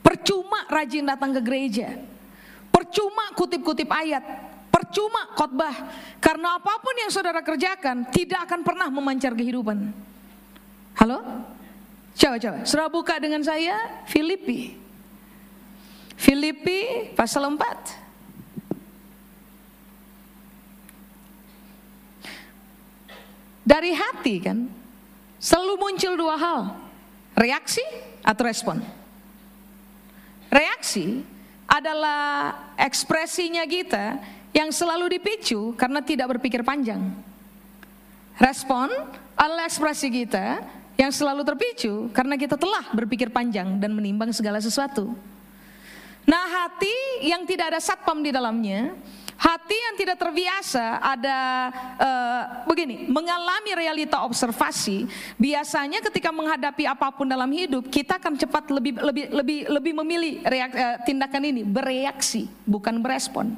Percuma 0.05 0.63
rajin 0.71 1.03
datang 1.03 1.35
ke 1.35 1.41
gereja. 1.43 1.99
Percuma 2.71 3.35
kutip-kutip 3.35 3.91
ayat. 3.91 4.23
Percuma 4.71 5.35
khotbah. 5.35 5.75
Karena 6.23 6.55
apa 6.55 6.79
pun 6.79 6.95
yang 6.95 7.11
saudara 7.11 7.43
kerjakan 7.43 8.07
tidak 8.13 8.47
akan 8.47 8.63
pernah 8.63 8.87
memancar 8.87 9.35
kehidupan. 9.35 9.91
Halo? 10.95 11.19
Coba 12.17 12.41
coba, 12.41 12.65
surah 12.65 12.89
buka 12.89 13.21
dengan 13.21 13.45
saya 13.45 14.01
Filipi. 14.09 14.73
Filipi 16.17 17.13
pasal 17.13 17.45
4. 17.45 17.61
Dari 23.61 23.93
hati 23.93 24.35
kan 24.41 24.65
selalu 25.37 25.77
muncul 25.77 26.17
dua 26.17 26.35
hal, 26.41 26.73
reaksi 27.37 27.85
atau 28.25 28.43
respon. 28.49 28.81
Reaksi 30.49 31.21
adalah 31.69 32.55
ekspresinya 32.81 33.61
kita 33.69 34.17
yang 34.57 34.73
selalu 34.73 35.21
dipicu 35.21 35.77
karena 35.77 36.01
tidak 36.01 36.33
berpikir 36.33 36.65
panjang. 36.65 37.13
Respon 38.41 38.89
adalah 39.37 39.69
ekspresi 39.69 40.09
kita 40.09 40.76
yang 40.97 41.13
selalu 41.13 41.45
terpicu 41.45 42.09
karena 42.09 42.33
kita 42.35 42.57
telah 42.57 42.89
berpikir 42.91 43.29
panjang 43.29 43.77
dan 43.77 43.93
menimbang 43.93 44.33
segala 44.33 44.57
sesuatu. 44.57 45.13
Nah, 46.27 46.43
hati 46.43 47.23
yang 47.23 47.47
tidak 47.47 47.71
ada 47.71 47.79
satpam 47.79 48.19
di 48.19 48.35
dalamnya, 48.35 48.91
hati 49.39 49.77
yang 49.79 49.95
tidak 49.95 50.19
terbiasa 50.19 50.99
ada 50.99 51.39
uh, 51.95 52.43
begini, 52.67 53.07
mengalami 53.07 53.71
realita 53.77 54.25
observasi, 54.27 55.07
biasanya 55.39 56.03
ketika 56.11 56.33
menghadapi 56.33 56.83
apa 56.83 57.15
pun 57.15 57.31
dalam 57.31 57.47
hidup, 57.47 57.87
kita 57.87 58.19
akan 58.19 58.35
cepat 58.35 58.67
lebih 58.75 58.99
lebih 58.99 59.25
lebih 59.31 59.59
lebih 59.71 59.93
memilih 60.03 60.33
reak, 60.43 60.71
uh, 60.75 60.97
tindakan 61.07 61.43
ini, 61.47 61.61
bereaksi, 61.63 62.51
bukan 62.67 62.99
berespon. 62.99 63.55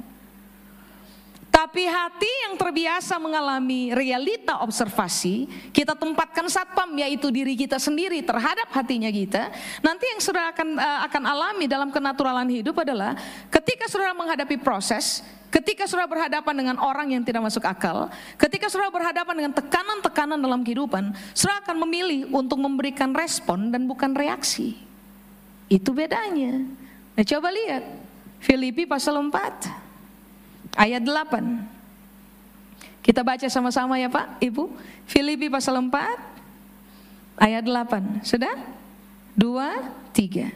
Tapi 1.50 1.82
hati 1.82 2.30
yang 2.46 2.54
terbiasa 2.54 3.18
mengalami 3.18 3.90
realita 3.90 4.62
observasi, 4.62 5.50
kita 5.74 5.98
tempatkan 5.98 6.46
satpam 6.46 6.86
yaitu 6.94 7.26
diri 7.34 7.58
kita 7.58 7.74
sendiri 7.74 8.22
terhadap 8.22 8.70
hatinya 8.70 9.10
kita. 9.10 9.50
Nanti 9.82 10.06
yang 10.14 10.22
saudara 10.22 10.54
akan 10.54 10.78
uh, 10.78 11.00
akan 11.10 11.22
alami 11.26 11.66
dalam 11.66 11.90
kenaturalan 11.90 12.46
hidup 12.46 12.78
adalah 12.86 13.18
ketika 13.50 13.90
saudara 13.90 14.14
menghadapi 14.14 14.62
proses, 14.62 15.26
ketika 15.50 15.90
saudara 15.90 16.06
berhadapan 16.06 16.54
dengan 16.54 16.76
orang 16.78 17.18
yang 17.18 17.22
tidak 17.26 17.42
masuk 17.42 17.66
akal, 17.66 18.06
ketika 18.38 18.70
saudara 18.70 18.94
berhadapan 18.94 19.34
dengan 19.42 19.52
tekanan-tekanan 19.58 20.38
dalam 20.38 20.62
kehidupan, 20.62 21.10
saudara 21.34 21.66
akan 21.66 21.76
memilih 21.82 22.30
untuk 22.30 22.62
memberikan 22.62 23.10
respon 23.10 23.74
dan 23.74 23.90
bukan 23.90 24.14
reaksi. 24.14 24.78
Itu 25.66 25.90
bedanya. 25.90 26.62
Nah, 27.18 27.24
coba 27.26 27.50
lihat 27.50 27.82
Filipi 28.38 28.86
pasal 28.86 29.18
4 29.18 29.89
ayat 30.74 31.02
8. 31.02 31.80
Kita 33.00 33.24
baca 33.24 33.48
sama-sama 33.48 33.96
ya 33.96 34.12
Pak, 34.12 34.38
Ibu. 34.44 34.70
Filipi 35.08 35.48
pasal 35.48 35.80
4 35.80 35.90
ayat 37.40 37.64
8. 37.64 38.22
Sudah? 38.22 38.54
Dua, 39.32 39.88
tiga. 40.12 40.52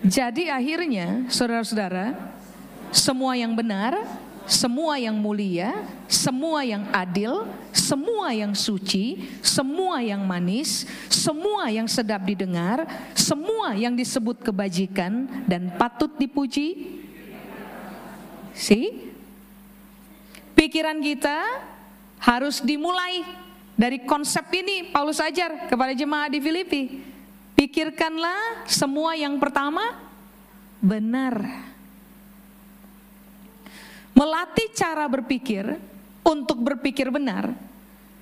Jadi 0.00 0.48
akhirnya 0.48 1.28
saudara-saudara, 1.28 2.16
semua 2.88 3.36
yang 3.36 3.52
benar, 3.52 4.00
semua 4.48 4.96
yang 4.96 5.14
mulia, 5.20 5.84
semua 6.08 6.64
yang 6.64 6.88
adil, 6.90 7.44
semua 7.76 8.32
yang 8.32 8.56
suci, 8.56 9.28
semua 9.44 10.00
yang 10.00 10.24
manis, 10.24 10.88
semua 11.12 11.68
yang 11.68 11.84
sedap 11.84 12.24
didengar, 12.24 12.88
semua 13.12 13.76
yang 13.76 13.92
disebut 13.92 14.40
kebajikan 14.40 15.28
dan 15.44 15.68
patut 15.76 16.16
dipuji. 16.16 16.98
See? 18.56 19.09
Pikiran 20.60 21.00
kita 21.00 21.40
harus 22.20 22.60
dimulai 22.60 23.24
dari 23.72 24.04
konsep 24.04 24.44
ini 24.52 24.92
Paulus 24.92 25.16
ajar 25.16 25.64
kepada 25.72 25.96
jemaat 25.96 26.28
di 26.28 26.36
Filipi. 26.36 27.00
Pikirkanlah 27.56 28.68
semua 28.68 29.16
yang 29.16 29.40
pertama 29.40 29.80
benar. 30.84 31.40
Melatih 34.12 34.68
cara 34.76 35.08
berpikir 35.08 35.80
untuk 36.28 36.60
berpikir 36.60 37.08
benar 37.08 37.56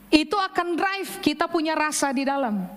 itu 0.06 0.38
akan 0.38 0.78
drive 0.78 1.18
kita 1.18 1.50
punya 1.50 1.74
rasa 1.74 2.14
di 2.14 2.22
dalam. 2.22 2.70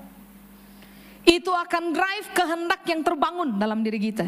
Itu 1.22 1.54
akan 1.54 1.94
drive 1.94 2.34
kehendak 2.34 2.82
yang 2.90 3.06
terbangun 3.06 3.62
dalam 3.62 3.86
diri 3.86 4.02
kita. 4.02 4.26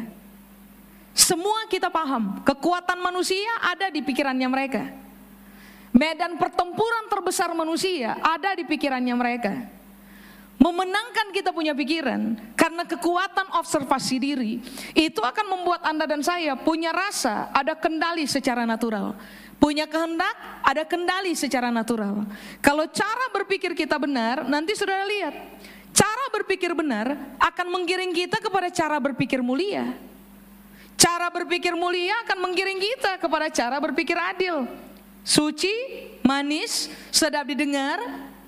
Semua 1.18 1.66
kita 1.66 1.90
paham, 1.90 2.46
kekuatan 2.46 3.02
manusia 3.02 3.50
ada 3.66 3.90
di 3.90 4.06
pikirannya 4.06 4.46
mereka. 4.46 5.02
Medan 5.94 6.42
pertempuran 6.42 7.06
terbesar 7.06 7.54
manusia 7.54 8.18
ada 8.18 8.58
di 8.58 8.66
pikirannya 8.66 9.14
mereka. 9.14 9.54
Memenangkan 10.58 11.30
kita 11.30 11.54
punya 11.54 11.78
pikiran 11.78 12.34
karena 12.58 12.82
kekuatan 12.82 13.54
observasi 13.62 14.16
diri 14.18 14.54
itu 14.98 15.22
akan 15.22 15.46
membuat 15.54 15.86
Anda 15.86 16.10
dan 16.10 16.26
saya 16.26 16.58
punya 16.58 16.90
rasa, 16.90 17.54
ada 17.54 17.78
kendali 17.78 18.26
secara 18.26 18.66
natural. 18.66 19.14
Punya 19.62 19.86
kehendak, 19.86 20.34
ada 20.66 20.82
kendali 20.82 21.38
secara 21.38 21.70
natural. 21.70 22.26
Kalau 22.58 22.90
cara 22.90 23.30
berpikir 23.30 23.78
kita 23.78 24.02
benar, 24.02 24.50
nanti 24.50 24.74
sudah 24.74 25.06
lihat. 25.06 25.36
Cara 25.94 26.26
berpikir 26.34 26.74
benar 26.74 27.14
akan 27.38 27.68
menggiring 27.70 28.18
kita 28.18 28.42
kepada 28.42 28.74
cara 28.74 28.98
berpikir 28.98 29.46
mulia. 29.46 29.94
Cara 30.98 31.30
berpikir 31.30 31.78
mulia 31.78 32.18
akan 32.26 32.50
menggiring 32.50 32.82
kita 32.82 33.22
kepada 33.22 33.52
cara 33.54 33.78
berpikir 33.78 34.18
adil 34.18 34.66
suci, 35.24 35.72
manis, 36.22 36.92
sedap 37.10 37.48
didengar, 37.48 38.00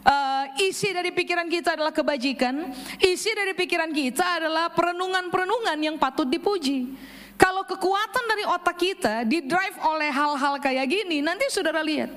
uh, 0.06 0.44
isi 0.62 0.92
dari 0.94 1.10
pikiran 1.10 1.48
kita 1.50 1.80
adalah 1.80 1.96
kebajikan, 1.96 2.70
isi 3.02 3.32
dari 3.34 3.58
pikiran 3.58 3.90
kita 3.90 4.44
adalah 4.44 4.70
perenungan-perenungan 4.72 5.78
yang 5.82 5.96
patut 5.98 6.30
dipuji. 6.30 6.94
Kalau 7.36 7.68
kekuatan 7.68 8.24
dari 8.32 8.44
otak 8.48 8.78
kita 8.80 9.28
di 9.28 9.44
drive 9.44 9.76
oleh 9.84 10.08
hal-hal 10.08 10.56
kayak 10.62 10.88
gini, 10.88 11.20
nanti 11.20 11.52
saudara 11.52 11.84
lihat. 11.84 12.08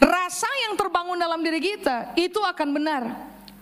Rasa 0.00 0.48
yang 0.64 0.80
terbangun 0.80 1.20
dalam 1.20 1.44
diri 1.44 1.60
kita 1.60 2.16
itu 2.16 2.40
akan 2.40 2.68
benar. 2.72 3.02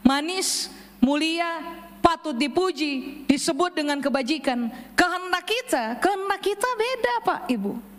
Manis, 0.07 0.71
mulia, 1.03 1.59
patut 1.99 2.39
dipuji, 2.39 3.27
disebut 3.27 3.75
dengan 3.75 3.99
kebajikan. 3.99 4.71
Kehendak 4.95 5.45
kita, 5.51 5.99
kehendak 5.99 6.39
kita 6.39 6.69
beda 6.79 7.15
Pak 7.27 7.41
Ibu. 7.51 7.98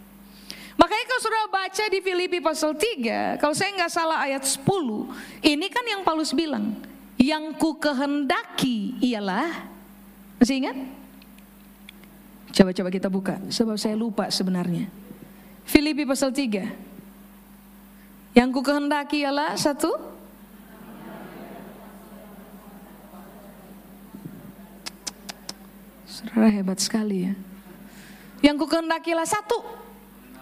Makanya 0.79 1.05
kalau 1.11 1.21
saudara 1.21 1.47
baca 1.51 1.83
di 1.91 1.99
Filipi 1.99 2.39
pasal 2.39 2.71
3, 2.71 3.35
kalau 3.35 3.51
saya 3.51 3.75
nggak 3.75 3.91
salah 3.91 4.23
ayat 4.23 4.47
10, 4.47 4.63
ini 5.43 5.67
kan 5.67 5.83
yang 5.83 6.07
Paulus 6.07 6.31
bilang, 6.31 6.71
yang 7.19 7.51
ku 7.51 7.75
kehendaki 7.75 8.95
ialah, 9.03 9.67
masih 10.39 10.63
ingat? 10.63 10.79
Coba-coba 12.55 12.89
kita 12.95 13.11
buka, 13.11 13.35
sebab 13.51 13.75
saya 13.75 13.99
lupa 13.99 14.31
sebenarnya. 14.31 14.87
Filipi 15.67 16.07
pasal 16.07 16.31
3, 16.31 16.71
yang 18.39 18.47
ku 18.55 18.63
kehendaki 18.63 19.27
ialah 19.27 19.59
satu, 19.59 19.91
Saudara 26.19 26.51
hebat 26.51 26.75
sekali 26.83 27.31
ya. 27.31 27.33
Yang 28.43 28.55
ku 28.63 28.65
kehendakilah 28.67 29.23
satu, 29.23 29.55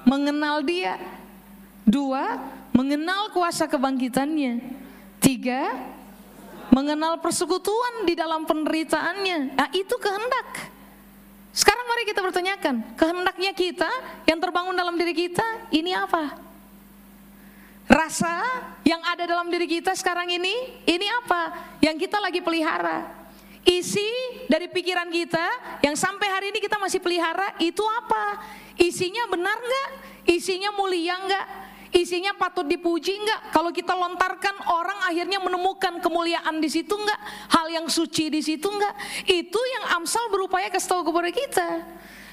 mengenal 0.08 0.64
dia. 0.64 0.96
Dua, 1.84 2.40
mengenal 2.72 3.36
kuasa 3.36 3.68
kebangkitannya. 3.68 4.64
Tiga, 5.20 5.76
mengenal 6.72 7.20
persekutuan 7.20 8.08
di 8.08 8.16
dalam 8.16 8.48
penderitaannya. 8.48 9.60
Nah, 9.60 9.68
itu 9.76 9.96
kehendak. 10.00 10.72
Sekarang 11.52 11.90
mari 11.90 12.06
kita 12.06 12.22
bertanyakan, 12.22 12.76
kehendaknya 12.94 13.52
kita 13.52 13.90
yang 14.30 14.38
terbangun 14.38 14.78
dalam 14.78 14.94
diri 14.94 15.16
kita, 15.16 15.44
ini 15.74 15.90
apa? 15.90 16.38
Rasa 17.88 18.44
yang 18.86 19.02
ada 19.02 19.26
dalam 19.26 19.50
diri 19.50 19.66
kita 19.66 19.96
sekarang 19.98 20.30
ini, 20.30 20.54
ini 20.86 21.08
apa? 21.24 21.74
Yang 21.82 22.06
kita 22.06 22.22
lagi 22.22 22.46
pelihara. 22.46 23.10
Isi 23.68 24.06
dari 24.48 24.70
pikiran 24.70 25.10
kita 25.12 25.44
yang 25.84 25.98
sampai 25.98 26.28
hari 26.30 26.46
ini 26.56 26.60
kita 26.62 26.78
masih 26.78 27.02
pelihara 27.02 27.58
itu 27.60 27.84
apa? 27.84 28.44
Isinya 28.78 29.26
benar 29.30 29.58
nggak? 29.58 29.90
Isinya 30.30 30.70
mulia 30.74 31.18
nggak? 31.18 31.46
Isinya 31.98 32.36
patut 32.36 32.68
dipuji 32.68 33.18
nggak? 33.18 33.56
Kalau 33.56 33.72
kita 33.74 33.96
lontarkan 33.96 34.56
orang 34.70 35.00
akhirnya 35.08 35.40
menemukan 35.42 35.98
kemuliaan 36.04 36.62
di 36.62 36.70
situ 36.70 36.94
nggak? 36.94 37.20
Hal 37.58 37.68
yang 37.74 37.88
suci 37.90 38.30
di 38.30 38.42
situ 38.44 38.68
nggak? 38.68 39.26
Itu 39.26 39.58
yang 39.58 39.98
Amsal 39.98 40.30
berupaya 40.30 40.70
kasih 40.70 40.94
tahu 40.94 41.10
kepada 41.10 41.30
kita. 41.34 41.68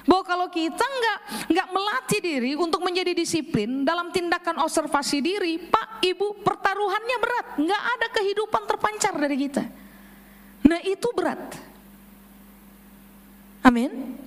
Bahwa 0.04 0.20
kalau 0.20 0.46
kita 0.52 0.84
nggak 0.84 1.18
nggak 1.48 1.68
melatih 1.72 2.20
diri 2.20 2.52
untuk 2.60 2.84
menjadi 2.84 3.16
disiplin 3.16 3.88
dalam 3.88 4.12
tindakan 4.12 4.60
observasi 4.60 5.24
diri, 5.24 5.56
Pak 5.56 6.04
Ibu 6.04 6.44
pertaruhannya 6.44 7.16
berat, 7.24 7.46
nggak 7.56 7.82
ada 7.96 8.06
kehidupan 8.20 8.62
terpancar 8.68 9.16
dari 9.16 9.36
kita. 9.48 9.64
Nah 10.68 10.80
itu 10.84 11.08
berat. 11.16 11.40
Amin. 13.64 14.20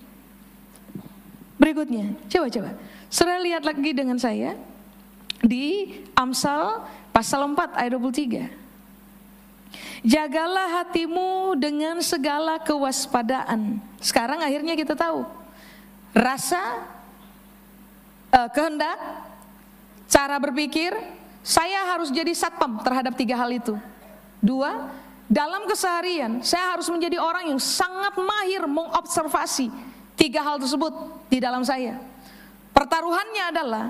Berikutnya, 1.57 2.13
coba-coba. 2.29 2.77
Saudara 3.09 3.41
lihat 3.41 3.65
lagi 3.65 3.91
dengan 3.93 4.17
saya 4.21 4.53
di 5.41 5.97
Amsal 6.13 6.85
pasal 7.09 7.49
4 7.49 7.73
ayat 7.73 7.91
23. 7.97 8.45
Jagalah 10.05 10.81
hatimu 10.81 11.57
dengan 11.57 11.99
segala 12.05 12.61
kewaspadaan. 12.61 13.81
Sekarang 13.97 14.39
akhirnya 14.39 14.77
kita 14.77 14.93
tahu. 14.93 15.25
Rasa, 16.13 16.85
eh, 18.31 18.49
kehendak, 18.53 18.97
cara 20.07 20.37
berpikir, 20.37 20.93
saya 21.41 21.89
harus 21.95 22.13
jadi 22.13 22.31
satpam 22.37 22.85
terhadap 22.85 23.17
tiga 23.17 23.33
hal 23.33 23.49
itu. 23.49 23.73
Dua, 24.37 24.93
dalam 25.27 25.67
keseharian 25.67 26.39
saya 26.39 26.77
harus 26.77 26.87
menjadi 26.87 27.19
orang 27.19 27.51
yang 27.51 27.59
sangat 27.59 28.15
mahir 28.15 28.63
mengobservasi 28.63 29.67
tiga 30.15 30.39
hal 30.39 30.55
tersebut 30.55 30.95
di 31.27 31.37
dalam 31.39 31.63
saya. 31.63 31.99
Pertaruhannya 32.71 33.43
adalah 33.51 33.85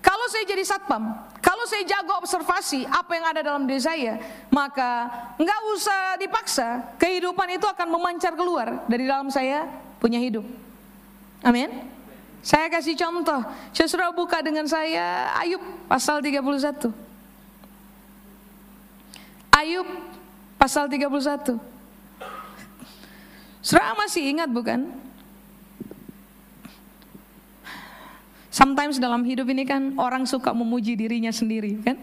kalau 0.00 0.26
saya 0.32 0.48
jadi 0.48 0.64
satpam, 0.64 1.12
kalau 1.44 1.68
saya 1.68 1.84
jago 1.84 2.16
observasi 2.24 2.88
apa 2.88 3.12
yang 3.12 3.26
ada 3.28 3.40
dalam 3.44 3.68
diri 3.68 3.80
saya, 3.84 4.16
maka 4.48 5.12
nggak 5.36 5.60
usah 5.76 6.00
dipaksa, 6.16 6.68
kehidupan 6.96 7.60
itu 7.60 7.68
akan 7.68 7.88
memancar 7.88 8.32
keluar 8.32 8.84
dari 8.88 9.04
dalam 9.04 9.28
saya 9.28 9.68
punya 10.00 10.16
hidup. 10.16 10.44
Amin. 11.44 11.68
Saya 12.40 12.72
kasih 12.72 12.96
contoh, 12.96 13.44
saya 13.76 14.08
buka 14.16 14.40
dengan 14.40 14.64
saya 14.64 15.36
Ayub 15.36 15.60
pasal 15.84 16.24
31. 16.24 16.88
Ayub 19.52 19.88
pasal 20.56 20.88
31. 20.88 21.60
Saudara 23.60 23.92
masih 23.92 24.24
ingat 24.32 24.48
bukan? 24.48 24.88
Sometimes 28.50 28.98
dalam 28.98 29.22
hidup 29.22 29.46
ini 29.46 29.62
kan 29.62 29.94
orang 29.94 30.26
suka 30.26 30.50
memuji 30.50 30.98
dirinya 30.98 31.30
sendiri 31.30 31.78
kan? 31.86 31.94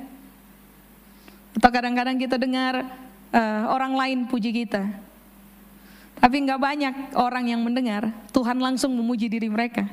Atau 1.59 1.69
kadang-kadang 1.69 2.15
kita 2.15 2.39
dengar 2.39 2.87
uh, 3.35 3.63
orang 3.67 3.93
lain 3.99 4.17
puji 4.31 4.55
kita. 4.63 4.87
Tapi 6.17 6.35
nggak 6.47 6.59
banyak 6.61 6.95
orang 7.19 7.51
yang 7.51 7.61
mendengar 7.61 8.09
Tuhan 8.31 8.57
langsung 8.57 8.95
memuji 8.95 9.27
diri 9.27 9.51
mereka. 9.51 9.85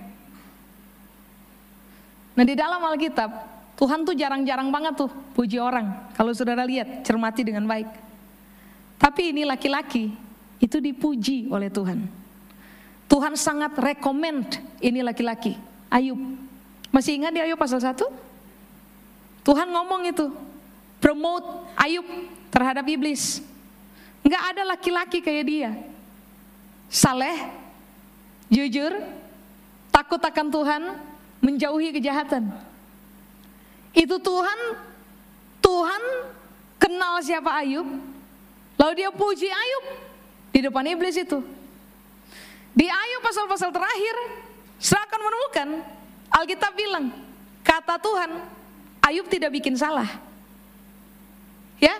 Nah 2.34 2.44
di 2.46 2.54
dalam 2.54 2.80
Alkitab 2.80 3.30
Tuhan 3.74 4.06
tuh 4.06 4.14
jarang-jarang 4.14 4.70
banget 4.70 4.94
tuh 4.94 5.10
puji 5.34 5.58
orang. 5.58 6.14
Kalau 6.14 6.30
saudara 6.30 6.62
lihat 6.62 7.02
cermati 7.02 7.42
dengan 7.42 7.66
baik. 7.66 7.90
Tapi 8.94 9.34
ini 9.34 9.42
laki-laki 9.42 10.14
itu 10.62 10.78
dipuji 10.78 11.50
oleh 11.50 11.66
Tuhan. 11.68 12.06
Tuhan 13.10 13.34
sangat 13.34 13.74
rekomend 13.76 14.62
ini 14.78 15.02
laki-laki. 15.02 15.73
Ayub. 15.94 16.18
Masih 16.90 17.22
ingat 17.22 17.30
di 17.30 17.38
Ayub 17.38 17.54
pasal 17.54 17.78
1? 17.78 17.94
Tuhan 19.46 19.68
ngomong 19.70 20.10
itu. 20.10 20.26
Promote 20.98 21.70
Ayub 21.78 22.06
terhadap 22.50 22.82
iblis. 22.90 23.38
Enggak 24.26 24.42
ada 24.50 24.62
laki-laki 24.74 25.22
kayak 25.22 25.44
dia. 25.46 25.70
Saleh, 26.90 27.38
jujur, 28.50 28.90
takut 29.94 30.18
akan 30.18 30.46
Tuhan, 30.50 30.82
menjauhi 31.38 31.94
kejahatan. 31.94 32.50
Itu 33.94 34.18
Tuhan, 34.18 34.58
Tuhan 35.62 36.02
kenal 36.82 37.22
siapa 37.22 37.62
Ayub, 37.62 37.86
lalu 38.74 38.92
dia 38.98 39.10
puji 39.14 39.46
Ayub 39.46 39.84
di 40.50 40.58
depan 40.64 40.86
iblis 40.90 41.14
itu. 41.14 41.38
Di 42.74 42.86
Ayub 42.90 43.22
pasal-pasal 43.22 43.70
terakhir, 43.70 44.43
saya 44.78 45.02
akan 45.06 45.20
menemukan 45.20 45.68
Alkitab 46.34 46.72
bilang, 46.74 47.14
kata 47.62 47.94
Tuhan, 48.02 48.30
Ayub 49.04 49.26
tidak 49.30 49.54
bikin 49.54 49.78
salah. 49.78 50.08
Ya, 51.78 51.94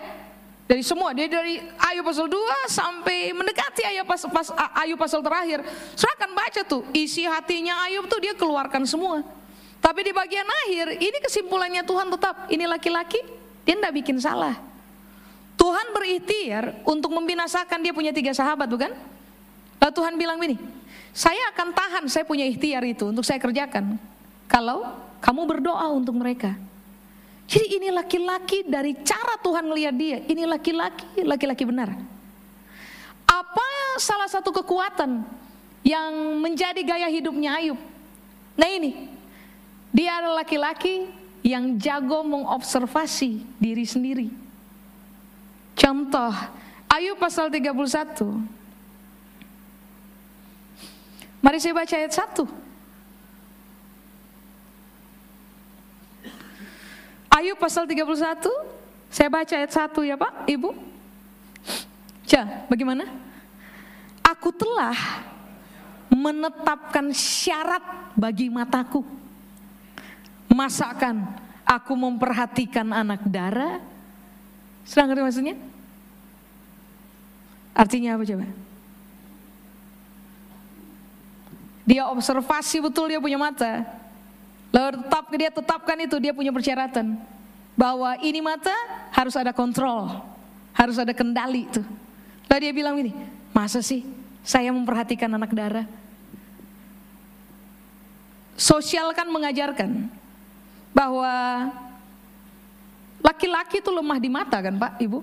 dari 0.65 0.81
semua, 0.81 1.13
dia 1.13 1.29
dari 1.29 1.61
Ayub 1.77 2.03
pasal 2.09 2.25
2 2.25 2.41
sampai 2.65 3.29
mendekati 3.31 3.85
Ayub 3.85 4.09
pasal, 4.09 4.33
pas, 4.33 4.49
Ayub 4.81 4.97
pasal 4.97 5.21
terakhir. 5.21 5.61
Saya 5.93 6.11
akan 6.17 6.31
baca 6.33 6.61
tuh, 6.65 6.81
isi 6.91 7.23
hatinya 7.23 7.85
Ayub 7.85 8.09
tuh 8.09 8.17
dia 8.17 8.33
keluarkan 8.33 8.81
semua. 8.83 9.21
Tapi 9.77 10.01
di 10.01 10.09
bagian 10.09 10.49
akhir, 10.65 10.97
ini 10.97 11.17
kesimpulannya 11.21 11.85
Tuhan 11.85 12.09
tetap, 12.09 12.49
ini 12.49 12.65
laki-laki, 12.65 13.21
dia 13.61 13.77
tidak 13.77 13.93
bikin 13.93 14.17
salah. 14.17 14.57
Tuhan 15.55 15.93
berikhtiar 15.93 16.81
untuk 16.81 17.13
membinasakan 17.13 17.85
dia 17.85 17.93
punya 17.93 18.09
tiga 18.09 18.33
sahabat, 18.33 18.65
bukan? 18.65 18.89
Lalu 19.77 19.93
Tuhan 19.93 20.13
bilang 20.17 20.41
begini, 20.41 20.57
saya 21.15 21.39
akan 21.55 21.71
tahan, 21.71 22.03
saya 22.11 22.27
punya 22.27 22.43
ikhtiar 22.43 22.83
itu 22.83 23.07
untuk 23.07 23.23
saya 23.23 23.39
kerjakan. 23.39 23.95
Kalau 24.51 24.83
kamu 25.23 25.47
berdoa 25.47 25.87
untuk 25.95 26.11
mereka. 26.19 26.59
Jadi 27.47 27.79
ini 27.79 27.87
laki-laki 27.87 28.67
dari 28.67 28.99
cara 28.99 29.39
Tuhan 29.39 29.63
melihat 29.63 29.95
dia, 29.95 30.17
ini 30.27 30.43
laki-laki, 30.43 31.23
laki-laki 31.23 31.63
benar. 31.63 31.95
Apa 33.23 33.69
salah 33.95 34.27
satu 34.27 34.51
kekuatan 34.51 35.23
yang 35.87 36.11
menjadi 36.43 36.83
gaya 36.83 37.07
hidupnya 37.07 37.63
Ayub? 37.63 37.79
Nah 38.59 38.67
ini, 38.67 39.07
dia 39.95 40.19
adalah 40.19 40.43
laki-laki 40.43 41.07
yang 41.47 41.79
jago 41.79 42.27
mengobservasi 42.27 43.39
diri 43.55 43.85
sendiri. 43.87 44.27
Contoh, 45.79 46.33
Ayub 46.91 47.15
pasal 47.15 47.47
31. 47.47 48.64
Mari 51.45 51.61
saya 51.61 51.77
baca 51.77 51.93
ayat 51.93 52.09
1. 52.09 52.41
Ayub 57.37 57.57
pasal 57.61 57.85
31, 57.85 58.49
saya 59.13 59.29
baca 59.29 59.53
ayat 59.53 59.69
1 59.69 60.09
ya 60.09 60.17
Pak, 60.17 60.49
Ibu. 60.49 60.73
Ja, 62.25 62.65
bagaimana? 62.65 63.05
Aku 64.25 64.49
telah 64.49 64.97
menetapkan 66.09 67.13
syarat 67.13 67.85
bagi 68.17 68.49
mataku. 68.49 69.05
Masakan 70.49 71.29
aku 71.61 71.93
memperhatikan 71.93 72.89
anak 72.89 73.21
darah? 73.29 73.85
Sedang 74.81 75.13
ngerti 75.13 75.21
maksudnya? 75.21 75.55
Artinya 77.77 78.17
apa 78.17 78.25
coba? 78.25 78.64
Dia 81.85 82.09
observasi 82.09 82.81
betul 82.81 83.13
dia 83.13 83.21
punya 83.21 83.37
mata. 83.37 83.85
Lalu 84.73 85.05
tetap 85.05 85.25
dia 85.31 85.49
tetapkan 85.53 85.97
itu 86.01 86.17
dia 86.17 86.33
punya 86.33 86.51
persyaratan 86.51 87.15
bahwa 87.77 88.17
ini 88.19 88.41
mata 88.41 88.73
harus 89.13 89.37
ada 89.37 89.53
kontrol, 89.53 90.25
harus 90.73 90.97
ada 90.97 91.13
kendali 91.13 91.69
itu. 91.69 91.85
Lalu 92.49 92.59
dia 92.59 92.73
bilang 92.73 92.95
ini, 92.99 93.13
masa 93.53 93.79
sih 93.85 94.03
saya 94.41 94.73
memperhatikan 94.73 95.29
anak 95.29 95.53
darah? 95.53 95.87
Sosial 98.55 99.11
kan 99.13 99.27
mengajarkan 99.27 100.07
bahwa 100.95 101.31
laki-laki 103.19 103.83
itu 103.83 103.91
lemah 103.91 104.19
di 104.19 104.29
mata 104.31 104.57
kan 104.63 104.75
Pak, 104.79 104.95
Ibu? 105.03 105.19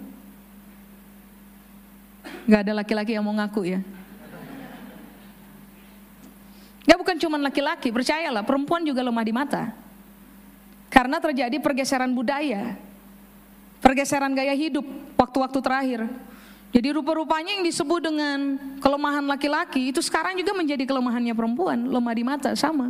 Gak 2.44 2.60
ada 2.68 2.72
laki-laki 2.84 3.16
yang 3.16 3.24
mau 3.24 3.32
ngaku 3.32 3.64
ya. 3.66 3.80
Ya 6.82 6.98
bukan 6.98 7.14
cuma 7.14 7.38
laki-laki, 7.38 7.94
percayalah 7.94 8.42
perempuan 8.42 8.82
juga 8.82 9.06
lemah 9.06 9.22
di 9.22 9.32
mata. 9.34 9.70
Karena 10.90 11.22
terjadi 11.22 11.56
pergeseran 11.62 12.10
budaya, 12.10 12.74
pergeseran 13.80 14.34
gaya 14.34 14.52
hidup 14.52 14.84
waktu-waktu 15.14 15.58
terakhir. 15.62 16.00
Jadi 16.72 16.88
rupa-rupanya 16.96 17.60
yang 17.60 17.64
disebut 17.64 18.00
dengan 18.00 18.56
kelemahan 18.80 19.24
laki-laki 19.28 19.92
itu 19.92 20.00
sekarang 20.00 20.36
juga 20.40 20.56
menjadi 20.56 20.88
kelemahannya 20.88 21.36
perempuan, 21.36 21.84
lemah 21.84 22.14
di 22.16 22.24
mata 22.24 22.50
sama. 22.56 22.88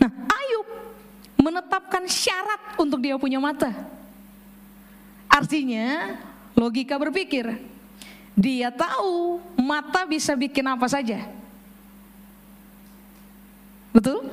Nah, 0.00 0.10
Ayub 0.32 0.68
menetapkan 1.36 2.08
syarat 2.08 2.80
untuk 2.80 3.04
dia 3.04 3.20
punya 3.20 3.36
mata. 3.36 3.68
Artinya, 5.28 6.16
logika 6.56 6.96
berpikir, 6.96 7.52
dia 8.32 8.72
tahu 8.72 9.40
mata 9.60 10.08
bisa 10.08 10.32
bikin 10.32 10.64
apa 10.64 10.88
saja. 10.88 11.41
Betul? 13.92 14.24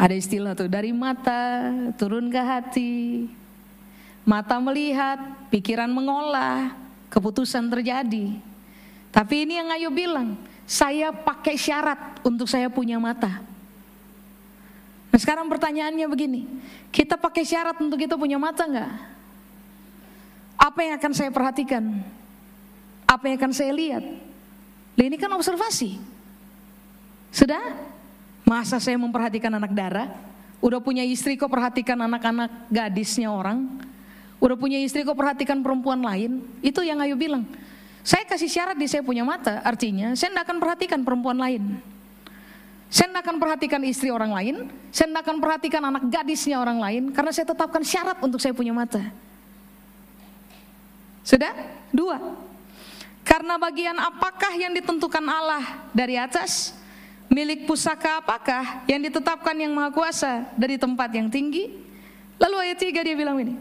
Ada 0.00 0.16
istilah 0.16 0.56
tuh 0.56 0.66
dari 0.66 0.96
mata 0.96 1.68
turun 2.00 2.32
ke 2.32 2.40
hati. 2.40 2.92
Mata 4.24 4.56
melihat, 4.56 5.20
pikiran 5.52 5.92
mengolah, 5.92 6.72
keputusan 7.12 7.68
terjadi. 7.68 8.40
Tapi 9.12 9.34
ini 9.44 9.60
yang 9.60 9.68
Ayo 9.72 9.92
bilang, 9.92 10.40
saya 10.64 11.12
pakai 11.12 11.58
syarat 11.58 12.22
untuk 12.24 12.48
saya 12.48 12.72
punya 12.72 12.96
mata. 12.96 13.42
Nah 15.10 15.18
sekarang 15.18 15.50
pertanyaannya 15.50 16.06
begini, 16.06 16.46
kita 16.94 17.18
pakai 17.18 17.42
syarat 17.42 17.76
untuk 17.82 17.98
kita 17.98 18.14
punya 18.14 18.38
mata 18.38 18.62
nggak? 18.62 18.92
Apa 20.54 20.80
yang 20.86 20.94
akan 21.00 21.12
saya 21.12 21.30
perhatikan? 21.34 21.82
Apa 23.10 23.26
yang 23.26 23.36
akan 23.42 23.52
saya 23.52 23.74
lihat? 23.74 24.04
Ini 24.94 25.16
kan 25.18 25.32
observasi. 25.34 25.98
Sudah? 27.30 27.62
Masa 28.46 28.82
saya 28.82 28.98
memperhatikan 28.98 29.54
anak 29.54 29.70
darah? 29.70 30.10
Udah 30.60 30.82
punya 30.82 31.06
istri 31.06 31.38
kok 31.40 31.48
perhatikan 31.48 31.96
anak-anak 31.96 32.68
gadisnya 32.68 33.32
orang? 33.32 33.64
Udah 34.42 34.56
punya 34.58 34.76
istri 34.82 35.06
kok 35.06 35.16
perhatikan 35.16 35.64
perempuan 35.64 36.02
lain? 36.04 36.44
Itu 36.60 36.84
yang 36.84 37.00
Ayu 37.00 37.16
bilang. 37.16 37.46
Saya 38.00 38.24
kasih 38.24 38.48
syarat 38.48 38.76
di 38.80 38.88
saya 38.88 39.04
punya 39.04 39.20
mata, 39.28 39.60
artinya 39.60 40.16
saya 40.16 40.32
tidak 40.32 40.48
akan 40.48 40.56
perhatikan 40.56 41.00
perempuan 41.04 41.36
lain. 41.36 41.76
Saya 42.88 43.12
tidak 43.12 43.22
akan 43.28 43.36
perhatikan 43.36 43.80
istri 43.84 44.08
orang 44.08 44.32
lain, 44.32 44.56
saya 44.88 45.12
tidak 45.12 45.22
akan 45.28 45.36
perhatikan 45.38 45.82
anak 45.84 46.04
gadisnya 46.08 46.56
orang 46.58 46.80
lain, 46.80 47.02
karena 47.12 47.30
saya 47.30 47.52
tetapkan 47.52 47.84
syarat 47.84 48.16
untuk 48.24 48.40
saya 48.40 48.56
punya 48.56 48.72
mata. 48.72 49.04
Sudah? 51.22 51.52
Dua. 51.92 52.16
Karena 53.20 53.60
bagian 53.60 53.94
apakah 54.00 54.56
yang 54.56 54.72
ditentukan 54.72 55.22
Allah 55.28 55.62
dari 55.92 56.16
atas? 56.16 56.79
Milik 57.30 57.62
pusaka 57.62 58.18
apakah 58.18 58.82
yang 58.90 59.06
ditetapkan 59.06 59.54
yang 59.54 59.70
maha 59.70 59.94
kuasa 59.94 60.50
dari 60.58 60.74
tempat 60.74 61.14
yang 61.14 61.30
tinggi? 61.30 61.70
Lalu 62.42 62.56
ayat 62.58 62.78
3 62.82 63.06
dia 63.06 63.14
bilang 63.14 63.38
ini. 63.38 63.54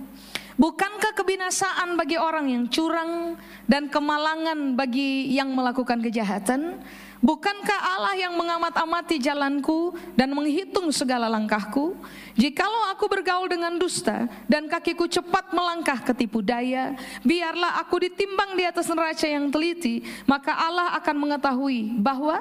Bukankah 0.58 1.16
kebinasaan 1.16 1.96
bagi 1.96 2.18
orang 2.18 2.50
yang 2.50 2.64
curang 2.68 3.38
dan 3.70 3.88
kemalangan 3.88 4.74
bagi 4.74 5.32
yang 5.32 5.54
melakukan 5.54 6.02
kejahatan? 6.02 6.82
Bukankah 7.22 7.80
Allah 7.96 8.28
yang 8.28 8.34
mengamat-amati 8.36 9.22
jalanku 9.22 9.94
dan 10.18 10.34
menghitung 10.34 10.90
segala 10.90 11.30
langkahku? 11.30 11.94
Jikalau 12.36 12.90
aku 12.90 13.06
bergaul 13.06 13.48
dengan 13.48 13.78
dusta 13.78 14.26
dan 14.50 14.66
kakiku 14.66 15.06
cepat 15.06 15.54
melangkah 15.54 16.02
ke 16.02 16.12
tipu 16.12 16.42
daya, 16.42 16.98
biarlah 17.22 17.80
aku 17.80 18.02
ditimbang 18.10 18.58
di 18.58 18.66
atas 18.66 18.90
neraca 18.90 19.28
yang 19.30 19.48
teliti, 19.54 20.04
maka 20.26 20.58
Allah 20.58 20.98
akan 20.98 21.16
mengetahui 21.22 21.96
bahwa 22.02 22.40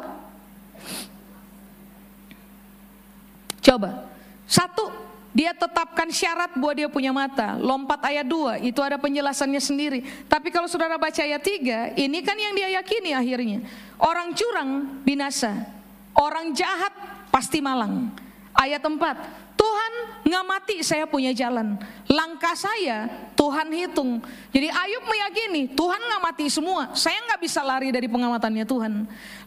Coba, 3.69 4.09
satu, 4.49 4.89
dia 5.37 5.53
tetapkan 5.53 6.09
syarat 6.09 6.57
buat 6.57 6.73
dia 6.73 6.89
punya 6.89 7.13
mata. 7.13 7.61
Lompat 7.61 8.01
ayat 8.01 8.25
2, 8.25 8.65
itu 8.65 8.81
ada 8.81 8.97
penjelasannya 8.97 9.61
sendiri. 9.61 10.01
Tapi 10.25 10.49
kalau 10.49 10.65
saudara 10.65 10.97
baca 10.97 11.21
ayat 11.21 11.45
3, 11.45 12.01
ini 12.01 12.25
kan 12.25 12.33
yang 12.41 12.57
dia 12.57 12.81
yakini 12.81 13.13
akhirnya. 13.13 13.61
Orang 14.01 14.33
curang 14.33 15.05
binasa, 15.05 15.69
orang 16.17 16.57
jahat 16.57 16.97
pasti 17.29 17.61
malang. 17.61 18.09
Ayat 18.57 18.81
4, 18.81 19.48
Tuhan 19.59 19.93
ngamati 20.23 20.87
saya 20.87 21.05
punya 21.11 21.35
jalan. 21.35 21.75
Langkah 22.07 22.55
saya 22.55 23.11
Tuhan 23.35 23.67
hitung. 23.75 24.23
Jadi 24.55 24.71
Ayub 24.71 25.03
meyakini 25.03 25.75
Tuhan 25.75 25.99
ngamati 25.99 26.47
semua. 26.47 26.95
Saya 26.95 27.19
nggak 27.27 27.41
bisa 27.43 27.61
lari 27.67 27.91
dari 27.91 28.07
pengamatannya 28.07 28.63
Tuhan. 28.63 28.93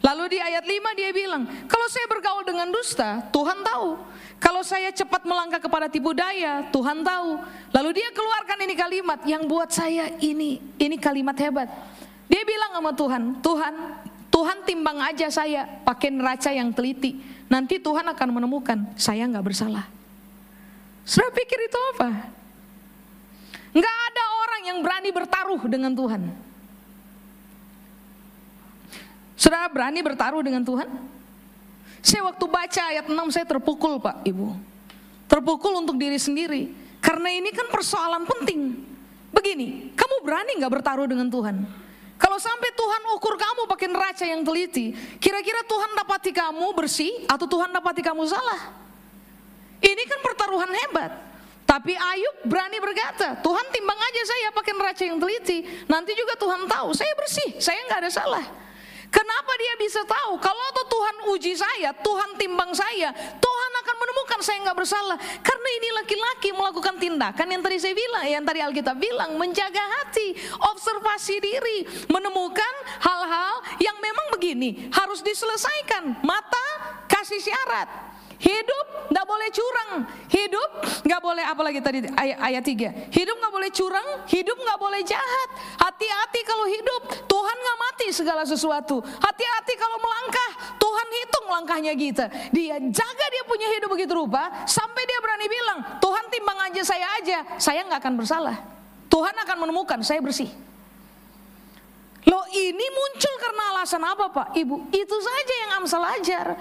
Lalu 0.04 0.24
di 0.36 0.38
ayat 0.38 0.68
5 0.68 0.98
dia 1.00 1.10
bilang, 1.16 1.48
kalau 1.64 1.86
saya 1.88 2.04
bergaul 2.12 2.44
dengan 2.44 2.68
dusta, 2.68 3.24
Tuhan 3.32 3.64
tahu. 3.64 3.96
Kalau 4.36 4.60
saya 4.66 4.90
cepat 4.92 5.22
melangkah 5.24 5.62
kepada 5.62 5.86
tipu 5.86 6.12
daya, 6.12 6.66
Tuhan 6.68 7.00
tahu. 7.00 7.40
Lalu 7.72 7.90
dia 8.02 8.08
keluarkan 8.12 8.58
ini 8.66 8.74
kalimat 8.74 9.20
yang 9.24 9.46
buat 9.48 9.72
saya 9.72 10.12
ini, 10.20 10.60
ini 10.76 10.96
kalimat 10.98 11.38
hebat. 11.40 11.70
Dia 12.26 12.42
bilang 12.42 12.74
sama 12.74 12.92
Tuhan, 12.92 13.22
Tuhan, 13.38 13.74
Tuhan 14.32 14.58
timbang 14.64 14.98
aja 14.98 15.28
saya 15.30 15.68
pakai 15.86 16.10
neraca 16.10 16.50
yang 16.50 16.74
teliti. 16.74 17.20
Nanti 17.46 17.78
Tuhan 17.78 18.08
akan 18.08 18.28
menemukan 18.32 18.78
saya 18.98 19.28
nggak 19.28 19.46
bersalah. 19.46 20.01
Saudara 21.02 21.34
pikir 21.34 21.58
itu 21.66 21.78
apa? 21.96 22.10
Nggak 23.72 23.96
ada 24.12 24.24
orang 24.44 24.62
yang 24.68 24.78
berani 24.84 25.10
bertaruh 25.10 25.62
dengan 25.66 25.92
Tuhan. 25.96 26.22
Saudara 29.34 29.66
berani 29.66 30.00
bertaruh 30.04 30.42
dengan 30.44 30.62
Tuhan? 30.62 30.86
Saya 32.02 32.26
waktu 32.26 32.44
baca 32.46 32.82
ayat 32.94 33.06
6 33.10 33.34
saya 33.34 33.46
terpukul 33.46 33.98
Pak 33.98 34.22
Ibu. 34.26 34.54
Terpukul 35.26 35.82
untuk 35.82 35.98
diri 35.98 36.18
sendiri. 36.18 36.70
Karena 37.02 37.30
ini 37.34 37.50
kan 37.50 37.66
persoalan 37.66 38.22
penting. 38.26 38.78
Begini, 39.32 39.90
kamu 39.98 40.16
berani 40.22 40.60
nggak 40.62 40.72
bertaruh 40.78 41.08
dengan 41.08 41.26
Tuhan? 41.26 41.66
Kalau 42.20 42.38
sampai 42.38 42.70
Tuhan 42.78 43.02
ukur 43.18 43.34
kamu 43.34 43.66
pakai 43.66 43.88
neraca 43.90 44.22
yang 44.22 44.46
teliti, 44.46 44.94
kira-kira 45.18 45.66
Tuhan 45.66 45.90
dapati 45.98 46.30
kamu 46.30 46.70
bersih 46.78 47.26
atau 47.26 47.50
Tuhan 47.50 47.74
dapati 47.74 47.98
kamu 47.98 48.22
salah? 48.30 48.70
Ini 49.82 50.02
kan 50.06 50.20
pertaruhan 50.22 50.70
hebat. 50.70 51.12
Tapi 51.66 51.96
Ayub 51.96 52.46
berani 52.46 52.78
berkata, 52.78 53.40
Tuhan 53.40 53.66
timbang 53.72 53.96
aja 53.96 54.22
saya 54.28 54.48
pakai 54.52 54.72
neraca 54.76 55.02
yang 55.08 55.16
teliti. 55.16 55.64
Nanti 55.88 56.12
juga 56.12 56.36
Tuhan 56.36 56.68
tahu, 56.68 56.92
saya 56.92 57.12
bersih, 57.16 57.56
saya 57.56 57.80
nggak 57.88 58.00
ada 58.06 58.12
salah. 58.12 58.44
Kenapa 59.12 59.52
dia 59.60 59.74
bisa 59.76 60.00
tahu? 60.08 60.40
Kalau 60.40 60.66
tuh 60.72 60.88
Tuhan 60.88 61.16
uji 61.36 61.52
saya, 61.52 61.92
Tuhan 61.92 62.32
timbang 62.40 62.72
saya, 62.72 63.12
Tuhan 63.12 63.72
akan 63.84 63.96
menemukan 64.00 64.40
saya 64.40 64.58
nggak 64.64 64.78
bersalah. 64.84 65.20
Karena 65.44 65.68
ini 65.68 65.88
laki-laki 66.00 66.48
melakukan 66.56 66.96
tindakan 66.96 67.46
yang 67.52 67.60
tadi 67.60 67.76
saya 67.76 67.92
bilang, 67.92 68.24
yang 68.24 68.44
tadi 68.44 68.60
Alkitab 68.64 68.96
bilang, 68.96 69.36
menjaga 69.36 69.84
hati, 70.00 70.32
observasi 70.64 71.44
diri, 71.44 71.84
menemukan 72.08 72.74
hal-hal 73.04 73.60
yang 73.84 73.96
memang 74.00 74.32
begini 74.32 74.88
harus 74.88 75.20
diselesaikan. 75.20 76.24
Mata 76.24 76.66
kasih 77.04 77.52
syarat, 77.52 77.88
Hidup 78.42 78.86
nggak 79.14 79.26
boleh 79.28 79.48
curang. 79.54 79.90
Hidup 80.26 80.70
nggak 81.06 81.20
boleh 81.22 81.44
apalagi 81.46 81.78
tadi 81.78 81.98
ayat, 82.18 82.38
ayat 82.42 82.62
3. 82.66 83.14
Hidup 83.14 83.36
nggak 83.38 83.54
boleh 83.54 83.70
curang, 83.70 84.08
hidup 84.26 84.58
nggak 84.58 84.78
boleh 84.82 85.00
jahat. 85.06 85.48
Hati-hati 85.78 86.40
kalau 86.42 86.66
hidup, 86.66 87.02
Tuhan 87.30 87.56
nggak 87.62 87.78
mati 87.78 88.06
segala 88.10 88.42
sesuatu. 88.42 88.98
Hati-hati 88.98 89.74
kalau 89.78 89.94
melangkah, 90.02 90.50
Tuhan 90.74 91.08
hitung 91.22 91.46
langkahnya 91.54 91.94
kita. 91.94 92.26
Dia 92.50 92.82
jaga 92.82 93.26
dia 93.30 93.44
punya 93.46 93.68
hidup 93.78 93.94
begitu 93.94 94.10
rupa, 94.10 94.66
sampai 94.66 95.02
dia 95.06 95.18
berani 95.22 95.46
bilang, 95.46 95.78
Tuhan 96.02 96.24
timbang 96.26 96.58
aja 96.66 96.82
saya 96.82 97.06
aja, 97.22 97.38
saya 97.62 97.86
nggak 97.86 98.02
akan 98.02 98.14
bersalah. 98.18 98.56
Tuhan 99.06 99.38
akan 99.38 99.56
menemukan 99.68 100.02
saya 100.02 100.18
bersih. 100.18 100.50
Loh 102.26 102.42
ini 102.50 102.86
muncul 102.90 103.34
karena 103.38 103.62
alasan 103.76 104.02
apa 104.02 104.26
Pak? 104.34 104.48
Ibu, 104.56 104.90
itu 104.90 105.16
saja 105.22 105.54
yang 105.62 105.70
Amsal 105.78 106.02
ajar. 106.18 106.58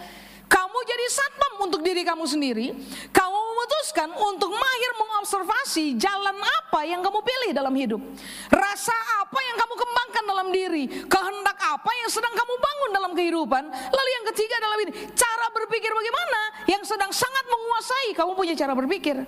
Kamu 0.71 0.87
jadi 0.87 1.05
satpam 1.11 1.53
untuk 1.67 1.83
diri 1.83 1.99
kamu 2.07 2.23
sendiri. 2.23 2.71
Kamu 3.11 3.37
memutuskan 3.43 4.07
untuk 4.07 4.55
mahir 4.55 4.91
mengobservasi 5.03 5.99
jalan 5.99 6.31
apa 6.39 6.87
yang 6.87 7.03
kamu 7.03 7.19
pilih 7.19 7.51
dalam 7.51 7.75
hidup. 7.75 7.99
Rasa 8.47 8.95
apa 9.19 9.35
yang 9.51 9.59
kamu 9.59 9.73
kembangkan 9.75 10.23
dalam 10.31 10.47
diri. 10.55 10.87
Kehendak 11.11 11.59
apa 11.59 11.91
yang 11.91 12.07
sedang 12.07 12.31
kamu 12.31 12.55
bangun 12.55 12.89
dalam 12.95 13.11
kehidupan. 13.11 13.63
Lalu 13.67 14.09
yang 14.15 14.25
ketiga 14.31 14.55
dalam 14.63 14.79
ini, 14.87 14.91
cara 15.11 15.51
berpikir 15.51 15.91
bagaimana 15.91 16.41
yang 16.71 16.83
sedang 16.87 17.11
sangat 17.11 17.45
menguasai 17.51 18.15
kamu 18.15 18.31
punya 18.31 18.55
cara 18.55 18.71
berpikir. 18.71 19.27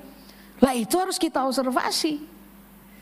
Lah 0.64 0.72
itu 0.72 0.96
harus 0.96 1.20
kita 1.20 1.44
observasi. 1.44 2.24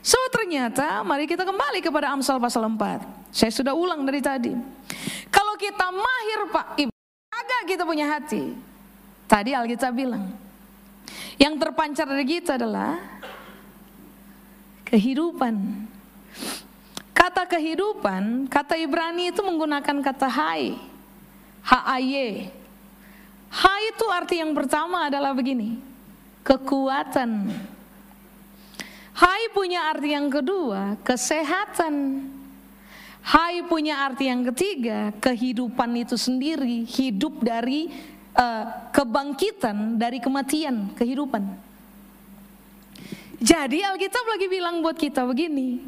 So 0.01 0.17
ternyata 0.33 1.05
mari 1.05 1.29
kita 1.29 1.45
kembali 1.45 1.77
kepada 1.77 2.09
Amsal 2.09 2.41
pasal 2.41 2.65
4. 2.65 3.05
Saya 3.29 3.53
sudah 3.53 3.77
ulang 3.77 4.01
dari 4.01 4.17
tadi. 4.17 4.49
Kalau 5.29 5.53
kita 5.61 5.93
mahir 5.93 6.49
Pak 6.49 6.90
Kita 7.61 7.87
punya 7.87 8.09
hati. 8.17 8.57
Tadi 9.29 9.55
Alkitab 9.55 9.95
bilang, 9.95 10.27
yang 11.39 11.55
terpancar 11.55 12.03
dari 12.03 12.27
kita 12.27 12.59
adalah 12.59 12.99
kehidupan. 14.83 15.87
Kata 17.15 17.47
kehidupan, 17.47 18.49
kata 18.51 18.75
Ibrani 18.75 19.31
itu 19.31 19.39
menggunakan 19.39 20.03
kata 20.03 20.27
hai. 20.27 20.75
H-A-Y. 21.61 22.49
Hai 23.51 23.81
itu 23.93 24.05
arti 24.09 24.41
yang 24.41 24.51
pertama 24.51 25.07
adalah 25.07 25.31
begini, 25.31 25.79
kekuatan. 26.43 27.55
Hai 29.15 29.41
punya 29.53 29.91
arti 29.91 30.11
yang 30.11 30.27
kedua, 30.27 30.97
kesehatan. 31.05 32.25
Hai 33.21 33.61
punya 33.69 34.01
arti 34.01 34.25
yang 34.33 34.41
ketiga, 34.49 35.13
kehidupan 35.21 35.93
itu 35.93 36.17
sendiri, 36.17 36.81
hidup 36.89 37.37
dari 37.45 37.93
uh, 38.33 38.65
kebangkitan 38.89 40.01
dari 40.01 40.17
kematian, 40.17 40.89
kehidupan. 40.97 41.45
Jadi 43.41 43.81
Alkitab 43.85 44.25
lagi 44.25 44.47
bilang 44.49 44.81
buat 44.81 44.97
kita 44.97 45.25
begini, 45.25 45.81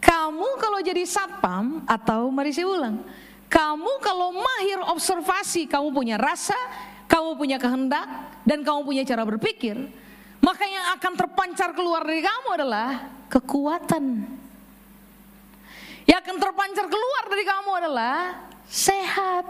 kamu 0.00 0.48
kalau 0.60 0.80
jadi 0.80 1.04
satpam 1.04 1.84
atau 1.84 2.32
mari 2.32 2.52
saya 2.56 2.68
ulang, 2.68 3.04
kamu 3.48 3.92
kalau 4.00 4.32
mahir 4.32 4.80
observasi, 4.92 5.68
kamu 5.68 5.92
punya 5.92 6.16
rasa, 6.20 6.56
kamu 7.08 7.36
punya 7.36 7.56
kehendak, 7.60 8.04
dan 8.48 8.64
kamu 8.64 8.80
punya 8.84 9.02
cara 9.04 9.24
berpikir, 9.24 9.76
maka 10.40 10.64
yang 10.64 10.96
akan 10.96 11.12
terpancar 11.16 11.72
keluar 11.76 12.00
dari 12.04 12.24
kamu 12.24 12.48
adalah 12.56 13.08
kekuatan. 13.28 14.37
Yang 16.08 16.20
akan 16.24 16.36
terpancar 16.40 16.86
keluar 16.88 17.22
dari 17.28 17.44
kamu 17.44 17.70
adalah 17.84 18.16
sehat. 18.64 19.44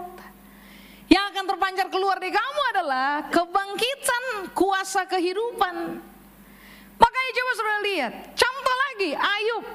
Yang 1.07 1.23
akan 1.31 1.45
terpancar 1.47 1.87
keluar 1.87 2.19
dari 2.19 2.35
kamu 2.35 2.61
adalah 2.75 3.07
kebangkitan 3.31 4.51
kuasa 4.51 5.07
kehidupan. 5.07 5.75
Makanya 6.99 7.31
coba 7.31 7.51
saudara 7.55 7.79
lihat, 7.87 8.13
contoh 8.35 8.75
lagi 8.75 9.11
Ayub. 9.15 9.65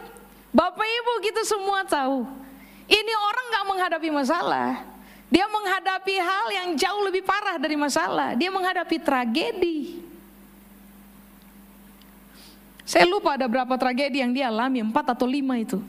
Bapak 0.55 0.87
Ibu 0.87 1.13
kita 1.25 1.43
semua 1.43 1.83
tahu, 1.89 2.29
ini 2.87 3.13
orang 3.17 3.47
gak 3.49 3.67
menghadapi 3.67 4.09
masalah. 4.13 4.85
Dia 5.33 5.51
menghadapi 5.51 6.15
hal 6.21 6.47
yang 6.53 6.69
jauh 6.79 7.03
lebih 7.09 7.25
parah 7.27 7.59
dari 7.59 7.75
masalah. 7.75 8.37
Dia 8.37 8.53
menghadapi 8.53 9.03
tragedi. 9.03 10.05
Saya 12.85 13.09
lupa 13.09 13.35
ada 13.41 13.49
berapa 13.49 13.75
tragedi 13.75 14.21
yang 14.21 14.31
dia 14.37 14.53
alami, 14.53 14.85
empat 14.85 15.17
atau 15.17 15.25
lima 15.25 15.57
itu 15.59 15.81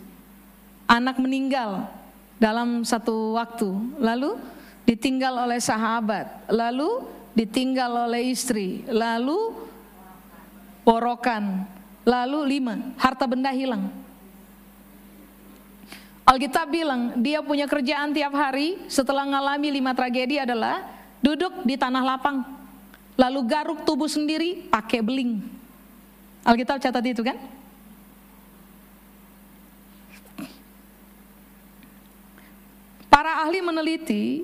anak 0.85 1.17
meninggal 1.17 1.89
dalam 2.37 2.85
satu 2.85 3.37
waktu, 3.37 3.69
lalu 3.97 4.37
ditinggal 4.85 5.49
oleh 5.49 5.57
sahabat, 5.57 6.45
lalu 6.49 7.05
ditinggal 7.33 8.09
oleh 8.09 8.31
istri, 8.31 8.85
lalu 8.87 9.53
porokan, 10.85 11.65
lalu 12.05 12.57
lima, 12.57 12.95
harta 13.01 13.25
benda 13.25 13.49
hilang. 13.49 13.89
Alkitab 16.25 16.73
bilang 16.73 17.21
dia 17.21 17.41
punya 17.45 17.69
kerjaan 17.69 18.09
tiap 18.09 18.33
hari 18.33 18.81
setelah 18.89 19.29
mengalami 19.29 19.69
lima 19.69 19.93
tragedi 19.93 20.41
adalah 20.41 20.81
duduk 21.21 21.65
di 21.65 21.77
tanah 21.77 22.01
lapang, 22.01 22.41
lalu 23.13 23.45
garuk 23.45 23.85
tubuh 23.85 24.09
sendiri 24.09 24.65
pakai 24.69 25.05
beling. 25.05 25.41
Alkitab 26.45 26.77
catat 26.81 27.05
itu 27.05 27.21
kan? 27.25 27.37
Para 33.15 33.47
ahli 33.47 33.63
meneliti 33.63 34.43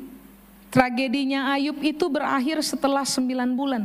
tragedinya 0.71 1.51
Ayub 1.51 1.75
itu 1.83 2.07
berakhir 2.07 2.63
setelah 2.63 3.03
sembilan 3.03 3.51
bulan. 3.51 3.83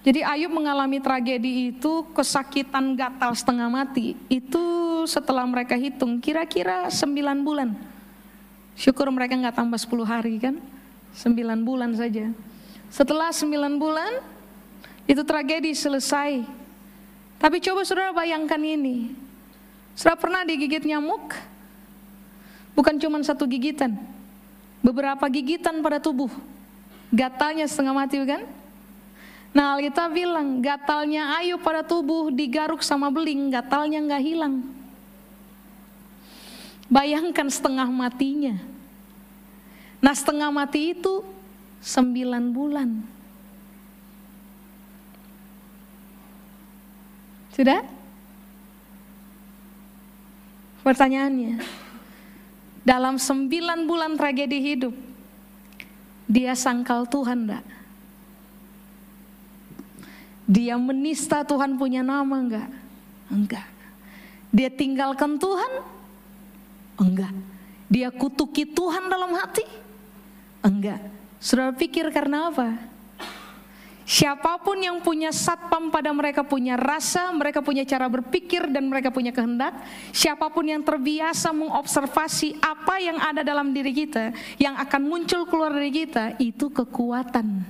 Jadi 0.00 0.24
Ayub 0.24 0.48
mengalami 0.48 0.96
tragedi 0.96 1.68
itu 1.68 2.08
kesakitan 2.16 2.96
gatal 2.96 3.36
setengah 3.36 3.68
mati. 3.68 4.16
Itu 4.32 5.04
setelah 5.04 5.44
mereka 5.44 5.76
hitung 5.76 6.24
kira-kira 6.24 6.88
sembilan 6.88 7.44
bulan. 7.44 7.76
Syukur 8.72 9.12
mereka 9.12 9.36
nggak 9.36 9.60
tambah 9.60 9.76
10 9.76 10.08
hari 10.08 10.40
kan. 10.40 10.56
Sembilan 11.12 11.60
bulan 11.60 11.92
saja. 12.00 12.32
Setelah 12.88 13.28
sembilan 13.28 13.76
bulan 13.76 14.24
itu 15.04 15.20
tragedi 15.20 15.76
selesai. 15.76 16.48
Tapi 17.36 17.60
coba 17.60 17.84
saudara 17.84 18.16
bayangkan 18.16 18.64
ini. 18.64 19.12
Saudara 19.92 20.16
pernah 20.16 20.48
digigit 20.48 20.80
nyamuk? 20.88 21.57
Bukan 22.78 22.94
cuma 23.02 23.18
satu 23.26 23.42
gigitan, 23.50 23.98
beberapa 24.78 25.26
gigitan 25.26 25.82
pada 25.82 25.98
tubuh. 25.98 26.30
Gatalnya 27.10 27.66
setengah 27.66 27.90
mati 27.90 28.22
kan? 28.22 28.46
Nah 29.50 29.74
Alkitab 29.74 30.14
bilang 30.14 30.62
gatalnya 30.62 31.42
ayu 31.42 31.58
pada 31.58 31.82
tubuh 31.82 32.30
digaruk 32.30 32.78
sama 32.86 33.10
beling, 33.10 33.50
gatalnya 33.50 33.98
nggak 33.98 34.22
hilang. 34.22 34.62
Bayangkan 36.86 37.50
setengah 37.50 37.90
matinya. 37.90 38.54
Nah 39.98 40.14
setengah 40.14 40.54
mati 40.54 40.94
itu 40.94 41.26
sembilan 41.82 42.44
bulan. 42.54 42.88
Sudah? 47.58 47.82
Pertanyaannya, 50.86 51.58
dalam 52.88 53.20
sembilan 53.20 53.84
bulan 53.84 54.16
tragedi 54.16 54.64
hidup, 54.64 54.96
dia 56.24 56.56
sangkal 56.56 57.04
Tuhan 57.04 57.44
enggak? 57.44 57.64
Dia 60.48 60.80
menista 60.80 61.44
Tuhan 61.44 61.76
punya 61.76 62.00
nama 62.00 62.32
enggak? 62.32 62.68
Enggak. 63.28 63.68
Dia 64.48 64.72
tinggalkan 64.72 65.36
Tuhan? 65.36 65.84
Enggak. 66.96 67.36
Dia 67.92 68.08
kutuki 68.08 68.64
Tuhan 68.64 69.12
dalam 69.12 69.36
hati? 69.36 69.68
Enggak. 70.64 71.04
Sudah 71.44 71.76
pikir 71.76 72.08
karena 72.08 72.48
apa? 72.48 72.72
Siapa 74.08 74.56
pun 74.64 74.80
yang 74.80 75.04
punya 75.04 75.28
satpam 75.28 75.92
pada 75.92 76.08
mereka 76.16 76.40
punya 76.40 76.80
rasa, 76.80 77.28
mereka 77.28 77.60
punya 77.60 77.84
cara 77.84 78.08
berpikir 78.08 78.64
dan 78.72 78.88
mereka 78.88 79.12
punya 79.12 79.36
kehendak. 79.36 79.76
Siapa 80.16 80.48
pun 80.48 80.64
yang 80.64 80.80
terbiasa 80.80 81.52
mengobservasi 81.52 82.56
apa 82.56 83.04
yang 83.04 83.20
ada 83.20 83.44
dalam 83.44 83.68
diri 83.68 83.92
kita, 83.92 84.32
yang 84.56 84.80
akan 84.80 85.02
muncul 85.04 85.44
keluar 85.44 85.76
dari 85.76 85.92
kita, 85.92 86.40
itu 86.40 86.72
kekuatan. 86.72 87.68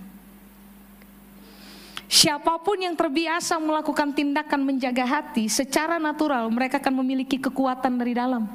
Siapa 2.07 2.63
pun 2.63 2.87
yang 2.87 2.95
terbiasa 2.95 3.59
melakukan 3.59 4.15
tindakan 4.15 4.63
menjaga 4.63 5.11
hati 5.11 5.51
secara 5.51 5.99
natural, 5.99 6.47
mereka 6.55 6.79
akan 6.79 7.03
memiliki 7.03 7.43
kekuatan 7.43 7.99
dari 7.99 8.15
dalam. 8.15 8.47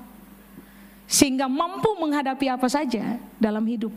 Sehingga 1.04 1.52
mampu 1.52 2.00
menghadapi 2.00 2.48
apa 2.48 2.72
saja 2.72 3.20
dalam 3.36 3.68
hidup. 3.68 3.92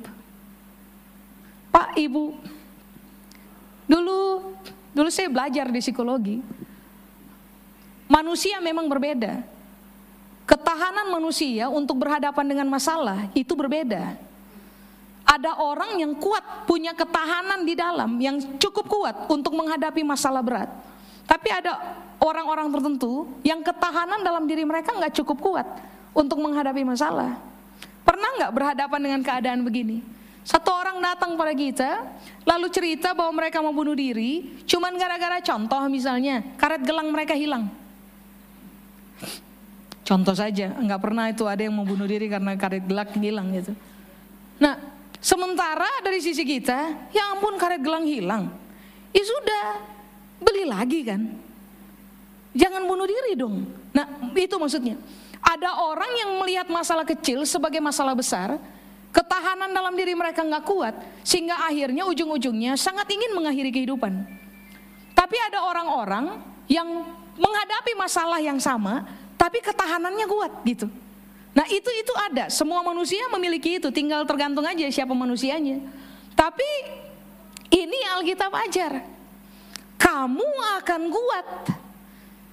Pak, 1.71 1.95
Ibu, 1.95 2.56
Dulu 3.87 4.43
dulu 4.93 5.09
saya 5.11 5.31
belajar 5.31 5.71
di 5.71 5.79
psikologi. 5.79 6.39
Manusia 8.07 8.63
memang 8.63 8.87
berbeda. 8.87 9.43
Ketahanan 10.47 11.11
manusia 11.11 11.67
untuk 11.67 12.07
berhadapan 12.07 12.47
dengan 12.47 12.67
masalah 12.71 13.27
itu 13.35 13.51
berbeda. 13.59 14.15
Ada 15.27 15.59
orang 15.59 15.99
yang 15.99 16.15
kuat, 16.15 16.71
punya 16.71 16.95
ketahanan 16.95 17.67
di 17.67 17.75
dalam 17.75 18.15
yang 18.23 18.39
cukup 18.63 18.87
kuat 18.87 19.17
untuk 19.27 19.59
menghadapi 19.59 20.07
masalah 20.07 20.39
berat. 20.39 20.71
Tapi 21.27 21.51
ada 21.51 21.99
orang-orang 22.23 22.71
tertentu 22.71 23.27
yang 23.43 23.59
ketahanan 23.59 24.23
dalam 24.23 24.47
diri 24.47 24.63
mereka 24.63 24.95
nggak 24.95 25.19
cukup 25.19 25.39
kuat 25.43 25.67
untuk 26.15 26.39
menghadapi 26.39 26.87
masalah. 26.87 27.35
Pernah 28.07 28.39
nggak 28.39 28.53
berhadapan 28.55 29.01
dengan 29.03 29.21
keadaan 29.27 29.67
begini? 29.67 30.16
Satu 30.47 30.71
orang 30.71 31.03
datang 31.03 31.35
pada 31.35 31.51
kita, 31.51 32.07
lalu 32.47 32.71
cerita 32.71 33.11
bahwa 33.19 33.43
mereka 33.43 33.59
mau 33.59 33.75
bunuh 33.75 33.99
diri, 33.99 34.63
cuman 34.63 34.95
gara-gara 34.95 35.43
contoh 35.43 35.83
misalnya, 35.91 36.39
karet 36.55 36.87
gelang 36.87 37.11
mereka 37.11 37.35
hilang. 37.35 37.67
Contoh 40.07 40.39
saja, 40.39 40.71
nggak 40.71 41.03
pernah 41.03 41.27
itu 41.27 41.43
ada 41.51 41.67
yang 41.67 41.75
mau 41.75 41.83
bunuh 41.83 42.07
diri 42.07 42.31
karena 42.31 42.55
karet 42.55 42.87
gelak 42.87 43.11
hilang 43.19 43.51
gitu. 43.59 43.75
Nah, 44.63 44.79
sementara 45.19 45.91
dari 46.07 46.23
sisi 46.23 46.47
kita, 46.47 47.11
ya 47.11 47.35
ampun 47.35 47.59
karet 47.59 47.83
gelang 47.83 48.07
hilang. 48.07 48.47
Ya 49.11 49.27
sudah, 49.27 49.83
beli 50.39 50.63
lagi 50.63 51.03
kan. 51.03 51.27
Jangan 52.55 52.87
bunuh 52.87 53.11
diri 53.11 53.35
dong. 53.35 53.67
Nah, 53.91 54.31
itu 54.31 54.55
maksudnya. 54.63 54.95
Ada 55.43 55.75
orang 55.75 56.11
yang 56.23 56.31
melihat 56.39 56.71
masalah 56.71 57.03
kecil 57.03 57.43
sebagai 57.43 57.83
masalah 57.83 58.15
besar, 58.15 58.63
ketahanan 59.17 59.73
dalam 59.73 59.97
diri 59.97 60.13
mereka 60.13 60.45
nggak 60.45 60.65
kuat, 60.69 60.93
sehingga 61.25 61.57
akhirnya 61.65 62.05
ujung-ujungnya 62.05 62.77
sangat 62.77 63.09
ingin 63.09 63.33
mengakhiri 63.33 63.73
kehidupan. 63.73 64.13
Tapi 65.17 65.37
ada 65.49 65.65
orang-orang 65.65 66.37
yang 66.69 66.85
menghadapi 67.41 67.97
masalah 67.97 68.37
yang 68.45 68.61
sama, 68.61 69.09
tapi 69.41 69.65
ketahanannya 69.65 70.27
kuat 70.29 70.53
gitu. 70.69 70.93
Nah 71.57 71.65
itu 71.73 71.89
itu 71.89 72.13
ada, 72.29 72.53
semua 72.53 72.85
manusia 72.85 73.25
memiliki 73.33 73.81
itu, 73.81 73.89
tinggal 73.89 74.29
tergantung 74.29 74.69
aja 74.69 74.85
siapa 74.93 75.17
manusianya. 75.17 75.81
Tapi 76.37 76.69
ini 77.73 77.97
Alkitab 78.21 78.53
ajar, 78.69 79.01
kamu 79.97 80.49
akan 80.77 81.03
kuat 81.09 81.49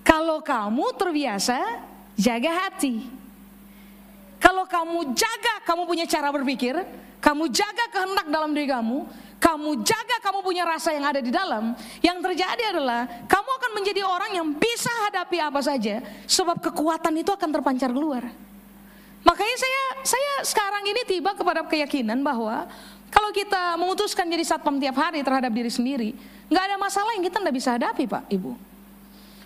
kalau 0.08 0.40
kamu 0.40 0.96
terbiasa 0.96 1.84
jaga 2.16 2.52
hati. 2.64 3.23
Kalau 4.44 4.68
kamu 4.68 5.16
jaga, 5.16 5.64
kamu 5.64 5.88
punya 5.88 6.04
cara 6.04 6.28
berpikir, 6.36 6.76
kamu 7.24 7.48
jaga 7.48 7.88
kehendak 7.96 8.28
dalam 8.28 8.52
diri 8.52 8.68
kamu, 8.68 9.08
kamu 9.40 9.88
jaga 9.88 10.20
kamu 10.20 10.44
punya 10.44 10.68
rasa 10.68 10.92
yang 10.92 11.08
ada 11.08 11.24
di 11.24 11.32
dalam, 11.32 11.72
yang 12.04 12.20
terjadi 12.20 12.76
adalah 12.76 13.08
kamu 13.24 13.50
akan 13.56 13.72
menjadi 13.72 14.04
orang 14.04 14.36
yang 14.36 14.48
bisa 14.52 14.92
hadapi 15.08 15.40
apa 15.40 15.64
saja, 15.64 16.04
sebab 16.28 16.60
kekuatan 16.60 17.24
itu 17.24 17.32
akan 17.32 17.56
terpancar 17.56 17.88
keluar. 17.96 18.28
Makanya 19.24 19.56
saya 19.56 19.84
saya 20.04 20.34
sekarang 20.44 20.84
ini 20.92 21.08
tiba 21.08 21.32
kepada 21.32 21.64
keyakinan 21.64 22.20
bahwa 22.20 22.68
kalau 23.08 23.32
kita 23.32 23.80
memutuskan 23.80 24.28
jadi 24.28 24.44
satpam 24.44 24.76
tiap 24.76 25.00
hari 25.00 25.24
terhadap 25.24 25.56
diri 25.56 25.72
sendiri, 25.72 26.12
nggak 26.52 26.64
ada 26.68 26.76
masalah 26.76 27.16
yang 27.16 27.24
kita 27.24 27.40
nggak 27.40 27.56
bisa 27.56 27.80
hadapi, 27.80 28.04
Pak, 28.12 28.28
Ibu. 28.28 28.52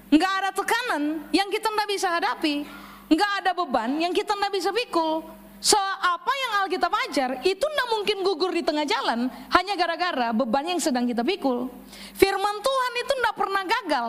Nggak 0.10 0.34
ada 0.42 0.50
tekanan 0.58 1.04
yang 1.30 1.54
kita 1.54 1.70
nggak 1.70 1.90
bisa 1.94 2.08
hadapi, 2.10 2.66
nggak 3.08 3.32
ada 3.44 3.52
beban 3.56 3.96
yang 4.00 4.12
kita 4.12 4.36
nggak 4.36 4.54
bisa 4.54 4.70
pikul, 4.72 5.24
So, 5.58 5.74
apa 5.82 6.30
yang 6.30 6.52
Alkitab 6.66 6.94
ajar 7.10 7.30
itu 7.42 7.66
tidak 7.66 7.88
mungkin 7.90 8.22
gugur 8.22 8.54
di 8.54 8.62
tengah 8.62 8.86
jalan 8.86 9.26
hanya 9.50 9.74
gara-gara 9.74 10.30
beban 10.30 10.62
yang 10.70 10.78
sedang 10.78 11.10
kita 11.10 11.26
pikul. 11.26 11.66
Firman 12.14 12.56
Tuhan 12.62 12.92
itu 13.02 13.14
tidak 13.18 13.36
pernah 13.36 13.64
gagal. 13.66 14.08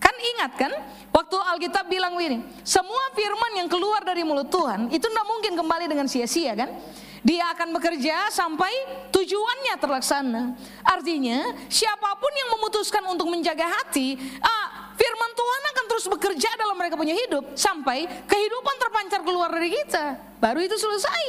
Kan 0.00 0.16
ingat 0.16 0.52
kan, 0.56 0.72
waktu 1.12 1.36
Alkitab 1.36 1.84
bilang 1.84 2.16
begini, 2.16 2.40
semua 2.64 3.12
firman 3.12 3.60
yang 3.60 3.68
keluar 3.68 4.00
dari 4.00 4.24
mulut 4.24 4.48
Tuhan 4.48 4.88
itu 4.88 5.04
tidak 5.04 5.26
mungkin 5.28 5.52
kembali 5.60 5.84
dengan 5.84 6.08
sia-sia 6.08 6.56
kan? 6.56 6.72
Dia 7.20 7.52
akan 7.52 7.76
bekerja 7.76 8.32
sampai 8.32 8.72
tujuannya 9.12 9.76
terlaksana. 9.76 10.56
Artinya, 10.80 11.52
siapa 11.68 12.16
pun 12.16 12.32
yang 12.32 12.56
memutuskan 12.56 13.04
untuk 13.12 13.28
menjaga 13.28 13.68
hati, 13.68 14.16
ah, 14.40 14.66
firman 15.00 15.32
Tuhan 15.32 15.62
akan 15.72 15.84
terus 15.88 16.06
bekerja 16.12 16.50
dalam 16.60 16.76
mereka 16.76 17.00
punya 17.00 17.16
hidup 17.16 17.56
sampai 17.56 18.04
kehidupan 18.28 18.76
terpancar 18.76 19.20
keluar 19.24 19.48
dari 19.48 19.72
kita. 19.72 20.20
Baru 20.36 20.60
itu 20.60 20.76
selesai. 20.76 21.24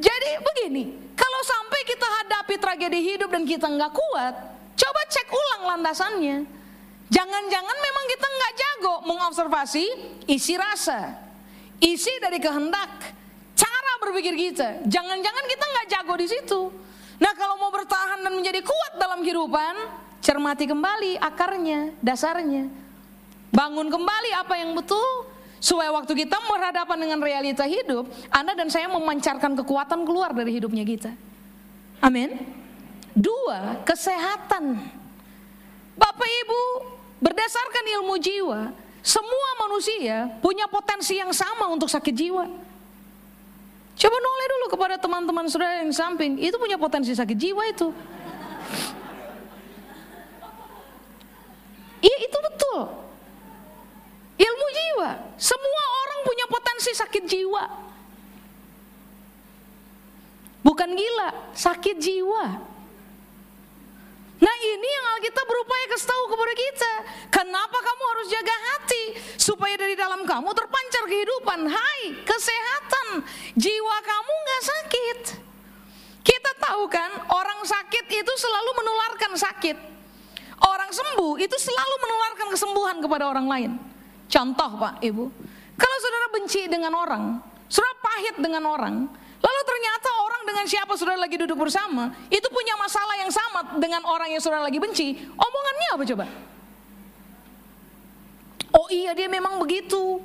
Jadi 0.00 0.30
begini, 0.40 0.84
kalau 1.12 1.40
sampai 1.44 1.80
kita 1.84 2.06
hadapi 2.08 2.54
tragedi 2.56 3.00
hidup 3.12 3.28
dan 3.28 3.44
kita 3.44 3.68
nggak 3.68 3.92
kuat, 3.92 4.34
coba 4.72 5.00
cek 5.12 5.28
ulang 5.28 5.62
landasannya. 5.76 6.48
Jangan-jangan 7.12 7.76
memang 7.76 8.04
kita 8.08 8.26
nggak 8.26 8.52
jago 8.56 8.94
mengobservasi 9.04 9.84
isi 10.32 10.56
rasa, 10.56 11.12
isi 11.76 12.08
dari 12.24 12.40
kehendak, 12.40 13.12
cara 13.52 13.92
berpikir 14.00 14.32
kita. 14.32 14.80
Jangan-jangan 14.88 15.44
kita 15.44 15.64
nggak 15.68 15.86
jago 15.92 16.14
di 16.16 16.26
situ. 16.26 16.60
Nah 17.20 17.32
kalau 17.36 17.60
mau 17.60 17.68
bertahan 17.68 18.24
dan 18.24 18.32
menjadi 18.32 18.64
kuat 18.64 18.92
dalam 18.96 19.20
kehidupan, 19.20 19.74
cermati 20.22 20.64
kembali 20.70 21.18
akarnya, 21.18 21.92
dasarnya. 21.98 22.70
Bangun 23.52 23.90
kembali 23.90 24.30
apa 24.38 24.54
yang 24.56 24.72
betul. 24.72 25.28
Supaya 25.62 25.94
waktu 25.94 26.26
kita 26.26 26.42
berhadapan 26.42 26.98
dengan 26.98 27.18
realita 27.22 27.62
hidup, 27.62 28.10
Anda 28.34 28.58
dan 28.58 28.66
saya 28.66 28.90
memancarkan 28.90 29.54
kekuatan 29.62 30.02
keluar 30.02 30.34
dari 30.34 30.58
hidupnya 30.58 30.82
kita. 30.82 31.14
Amin. 32.02 32.34
Dua, 33.14 33.78
kesehatan. 33.86 34.82
Bapak 35.94 36.26
Ibu, 36.26 36.62
berdasarkan 37.22 37.84
ilmu 38.00 38.18
jiwa, 38.18 38.74
semua 39.06 39.48
manusia 39.62 40.34
punya 40.42 40.66
potensi 40.66 41.14
yang 41.14 41.30
sama 41.30 41.70
untuk 41.70 41.86
sakit 41.86 42.10
jiwa. 42.10 42.42
Coba 43.94 44.16
noleh 44.18 44.46
dulu 44.50 44.66
kepada 44.72 44.98
teman-teman 44.98 45.46
saudara 45.46 45.78
yang 45.78 45.94
samping, 45.94 46.42
itu 46.42 46.58
punya 46.58 46.74
potensi 46.74 47.14
sakit 47.14 47.38
jiwa 47.38 47.62
itu. 47.70 47.94
Iya 52.02 52.16
itu 52.26 52.38
betul. 52.42 52.80
Ilmu 54.42 54.66
jiwa. 54.74 55.10
Semua 55.38 55.84
orang 56.02 56.20
punya 56.26 56.46
potensi 56.50 56.90
sakit 56.90 57.24
jiwa. 57.30 57.64
Bukan 60.62 60.90
gila, 60.94 61.30
sakit 61.54 61.96
jiwa. 61.98 62.44
Nah 64.42 64.56
ini 64.58 64.88
yang 64.90 65.06
Alkitab 65.14 65.46
berupaya 65.46 65.84
kasih 65.94 66.08
tahu 66.10 66.24
kepada 66.34 66.54
kita. 66.58 66.92
Kenapa 67.30 67.78
kamu 67.78 68.02
harus 68.10 68.26
jaga 68.26 68.56
hati? 68.74 69.04
Supaya 69.38 69.78
dari 69.78 69.94
dalam 69.94 70.26
kamu 70.26 70.50
terpancar 70.50 71.06
kehidupan. 71.06 71.70
Hai, 71.70 72.02
kesehatan. 72.26 73.22
Jiwa 73.54 73.96
kamu 74.02 74.32
nggak 74.34 74.62
sakit. 74.66 75.18
Kita 76.26 76.50
tahu 76.58 76.90
kan 76.90 77.10
orang 77.30 77.62
sakit 77.62 78.06
itu 78.10 78.32
selalu 78.34 78.70
menularkan 78.82 79.32
sakit. 79.38 79.76
Orang 80.62 80.90
sembuh 80.94 81.40
itu 81.42 81.56
selalu 81.58 81.94
menularkan 81.98 82.48
kesembuhan 82.54 82.96
kepada 83.02 83.24
orang 83.26 83.46
lain. 83.50 83.70
Contoh 84.30 84.70
Pak 84.78 85.02
Ibu. 85.02 85.24
Kalau 85.74 85.96
saudara 85.98 86.26
benci 86.30 86.62
dengan 86.70 86.92
orang, 86.94 87.42
saudara 87.66 87.94
pahit 87.98 88.36
dengan 88.38 88.62
orang, 88.68 88.96
Lalu 89.42 89.60
ternyata 89.66 90.08
orang 90.22 90.42
dengan 90.46 90.64
siapa 90.70 90.94
saudara 90.94 91.18
lagi 91.18 91.34
duduk 91.34 91.58
bersama, 91.58 92.14
itu 92.30 92.46
punya 92.46 92.78
masalah 92.78 93.18
yang 93.18 93.32
sama 93.34 93.60
dengan 93.82 94.06
orang 94.06 94.30
yang 94.30 94.38
saudara 94.38 94.62
lagi 94.62 94.78
benci. 94.78 95.18
Omongannya 95.34 95.88
apa 95.98 96.04
coba? 96.06 96.26
Oh 98.70 98.86
iya 98.86 99.18
dia 99.18 99.26
memang 99.26 99.58
begitu. 99.58 100.22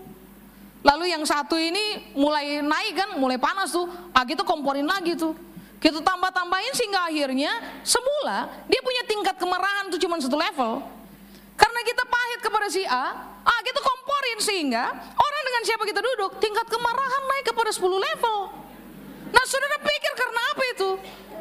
Lalu 0.86 1.10
yang 1.10 1.26
satu 1.26 1.58
ini 1.58 2.14
mulai 2.14 2.62
naik 2.62 2.94
kan, 2.94 3.10
mulai 3.18 3.42
panas 3.42 3.74
tuh. 3.74 3.90
Ah 4.14 4.22
kita 4.22 4.46
komporin 4.46 4.86
lagi 4.86 5.18
tuh. 5.18 5.34
Kita 5.78 6.02
tambah-tambahin 6.02 6.74
sehingga 6.74 7.06
akhirnya 7.06 7.54
semula 7.86 8.50
dia 8.66 8.82
punya 8.82 9.04
tingkat 9.06 9.38
kemarahan 9.38 9.94
tuh 9.94 10.02
cuma 10.02 10.18
satu 10.18 10.34
level. 10.34 10.82
Karena 11.58 11.82
kita 11.86 12.04
pahit 12.06 12.40
kepada 12.42 12.68
si 12.70 12.86
A, 12.86 13.06
ah 13.42 13.60
kita 13.66 13.82
komporin 13.82 14.40
sehingga 14.42 14.94
orang 15.18 15.44
dengan 15.46 15.62
siapa 15.66 15.84
kita 15.86 16.02
duduk 16.02 16.38
tingkat 16.38 16.66
kemarahan 16.70 17.24
naik 17.30 17.46
kepada 17.50 17.70
10 17.74 17.82
level. 17.98 18.38
Nah 19.34 19.44
saudara 19.46 19.78
pikir 19.82 20.14
karena 20.14 20.42
apa 20.54 20.64
itu? 20.74 20.90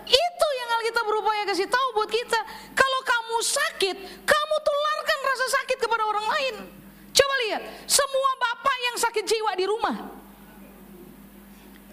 Itu 0.07 0.47
yang 0.57 0.69
kita 0.89 1.01
berupaya 1.03 1.43
kasih 1.49 1.69
tahu 1.69 1.89
buat 1.97 2.11
kita. 2.13 2.41
Kalau 2.77 3.01
kamu 3.03 3.37
sakit, 3.43 3.97
kamu 4.25 4.57
tularkan 4.63 5.19
rasa 5.27 5.47
sakit 5.61 5.79
kepada 5.83 6.05
orang 6.07 6.27
lain. 6.31 6.55
Coba 7.17 7.35
lihat, 7.49 7.63
semua 7.89 8.31
bapak 8.37 8.77
yang 8.85 8.97
sakit 9.01 9.25
jiwa 9.25 9.53
di 9.57 9.65
rumah. 9.65 9.97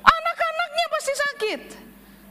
Anak-anaknya 0.04 0.86
pasti 0.92 1.14
sakit. 1.16 1.62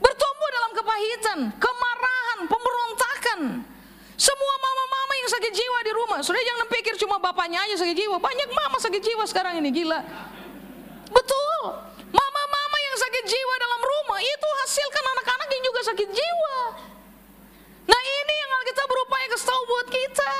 Bertumbuh 0.03 0.49
dalam 0.51 0.71
kepahitan, 0.75 1.39
kemarahan, 1.55 2.39
pemberontakan. 2.51 3.39
Semua 4.19 4.55
mama-mama 4.59 5.13
yang 5.23 5.29
sakit 5.31 5.53
jiwa 5.55 5.79
di 5.87 5.91
rumah. 5.95 6.19
Sudah 6.19 6.43
jangan 6.43 6.67
pikir 6.67 6.93
cuma 6.99 7.17
bapaknya 7.17 7.63
aja 7.63 7.79
sakit 7.79 7.95
jiwa. 7.95 8.19
Banyak 8.19 8.49
mama 8.51 8.77
sakit 8.83 8.99
jiwa 8.99 9.23
sekarang 9.23 9.63
ini, 9.63 9.71
gila. 9.71 9.99
Betul. 11.09 11.61
Mama-mama 12.13 12.77
yang 12.77 12.95
sakit 12.99 13.23
jiwa 13.25 13.53
dalam 13.57 13.81
rumah 13.81 14.19
itu 14.21 14.49
hasilkan 14.63 15.03
anak-anak 15.17 15.49
yang 15.49 15.63
juga 15.65 15.81
sakit 15.87 16.09
jiwa. 16.13 16.57
Nah 17.83 18.01
ini 18.01 18.35
yang 18.37 18.51
kita 18.69 18.83
berupaya 18.85 19.25
kasih 19.33 19.47
tahu 19.49 19.61
buat 19.65 19.87
kita. 19.89 20.33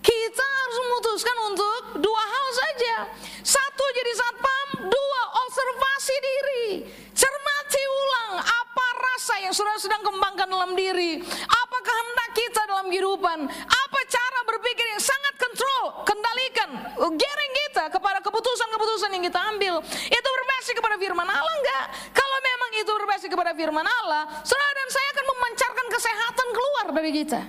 Kita 0.00 0.46
harus 0.48 0.78
memutuskan 0.80 1.36
untuk 1.52 1.82
dua 2.00 2.22
hal 2.24 2.48
saja. 2.56 2.96
Satu 3.44 3.84
jadi 3.92 4.12
satpam, 4.16 4.68
dua 4.88 5.22
observasi 5.44 6.16
diri. 6.18 6.66
Cermati 7.12 7.82
ulang 7.84 8.34
apa 8.40 8.86
rasa 9.20 9.36
yang 9.44 9.52
sudah 9.52 9.76
sedang 9.76 10.00
kembangkan 10.00 10.48
dalam 10.48 10.72
diri. 10.72 11.20
Apa 11.44 11.78
kehendak 11.84 12.30
kita 12.32 12.64
dalam 12.64 12.88
kehidupan. 12.88 13.38
Apa 13.52 13.98
cara 14.08 14.40
berpikir 14.48 14.96
yang 14.96 15.02
sangat 15.04 15.36
kontrol, 15.36 16.08
kendalikan, 16.08 16.72
giring 16.96 17.52
kita 17.68 17.92
kepada 17.92 18.24
keputusan-keputusan 18.24 19.12
yang 19.12 19.24
kita 19.28 19.40
ambil. 19.52 19.84
Itu 20.08 20.28
berbasis 20.40 20.72
kepada 20.72 20.96
firman 20.96 21.28
Allah 21.28 21.52
enggak? 21.52 21.84
Kalau 22.16 22.38
memang 22.40 22.70
itu 22.80 22.90
berbasis 22.96 23.28
kepada 23.28 23.52
firman 23.52 23.84
Allah, 23.84 24.40
saudara 24.40 24.72
dan 24.72 24.88
saya 24.88 25.08
akan 25.12 25.24
memancarkan 25.36 25.86
kesehatan 25.92 26.48
keluar 26.56 26.86
dari 26.96 27.10
kita. 27.12 27.40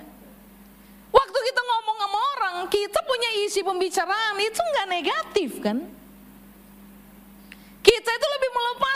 Waktu 1.08 1.40
kita 1.40 1.62
ngomong 1.72 1.98
sama 2.04 2.20
orang, 2.36 2.56
kita 2.68 3.00
punya 3.08 3.30
isi 3.48 3.64
pembicaraan 3.64 4.36
itu 4.44 4.60
enggak 4.60 4.88
negatif 4.92 5.52
kan? 5.64 6.01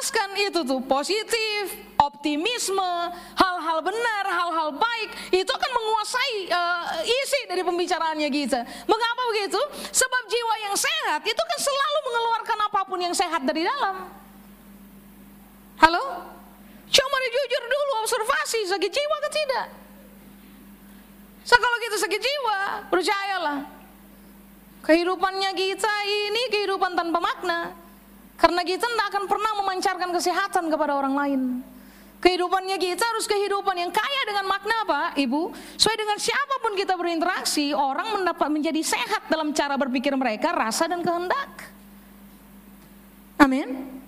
Lepaskan 0.05 0.29
itu 0.38 0.59
tuh 0.61 0.79
positif, 0.86 1.63
optimisme, 1.97 2.91
hal-hal 3.33 3.81
benar, 3.81 4.23
hal-hal 4.29 4.69
baik 4.77 5.09
itu 5.33 5.49
akan 5.49 5.71
menguasai 5.73 6.36
uh, 6.53 6.86
isi 7.01 7.41
dari 7.49 7.65
pembicaraannya 7.65 8.29
kita. 8.29 8.61
Mengapa 8.86 9.21
begitu? 9.33 9.57
Sebab 9.89 10.21
jiwa 10.29 10.55
yang 10.69 10.75
sehat 10.77 11.21
itu 11.25 11.41
kan 11.41 11.59
selalu 11.59 11.99
mengeluarkan 12.05 12.59
apa 12.69 12.81
pun 12.86 12.99
yang 13.01 13.15
sehat 13.17 13.41
dari 13.49 13.65
dalam. 13.65 14.13
Halo? 15.81 16.03
Coba 16.86 17.17
jujur 17.25 17.63
dulu 17.65 17.91
observasi 18.05 18.59
sakit 18.69 18.91
jiwa 18.93 19.17
ke 19.25 19.29
tidak. 19.33 19.67
So, 21.45 21.57
kalau 21.57 21.77
kita 21.81 21.97
sakit 21.97 22.21
jiwa, 22.21 22.59
percayalah. 22.89 23.59
Kehidupannya 24.86 25.51
kita 25.57 25.93
ini 26.05 26.41
kehidupan 26.53 26.93
tanpa 26.93 27.17
makna. 27.21 27.84
Karena 28.36 28.61
kita 28.67 28.83
tidak 28.83 29.07
akan 29.15 29.23
pernah 29.31 29.51
memancarkan 29.63 30.09
kesehatan 30.11 30.67
kepada 30.67 30.93
orang 30.95 31.15
lain. 31.15 31.41
Kehidupannya 32.19 32.81
kita 32.81 33.05
harus 33.05 33.29
kehidupan 33.29 33.75
yang 33.77 33.91
kaya 33.93 34.21
dengan 34.25 34.49
makna 34.49 34.77
Pak, 34.88 35.09
Ibu. 35.13 35.53
Sesuai 35.77 35.93
dengan 35.93 36.17
siapa 36.17 36.55
pun 36.57 36.73
kita 36.73 36.97
berinteraksi, 36.97 37.69
orang 37.71 38.17
mendapat 38.17 38.49
menjadi 38.49 38.81
sehat 38.81 39.29
dalam 39.29 39.53
cara 39.53 39.77
berpikir 39.77 40.09
mereka, 40.17 40.49
rasa 40.49 40.89
dan 40.89 41.05
kehendak. 41.05 41.69
Amin. 43.38 44.01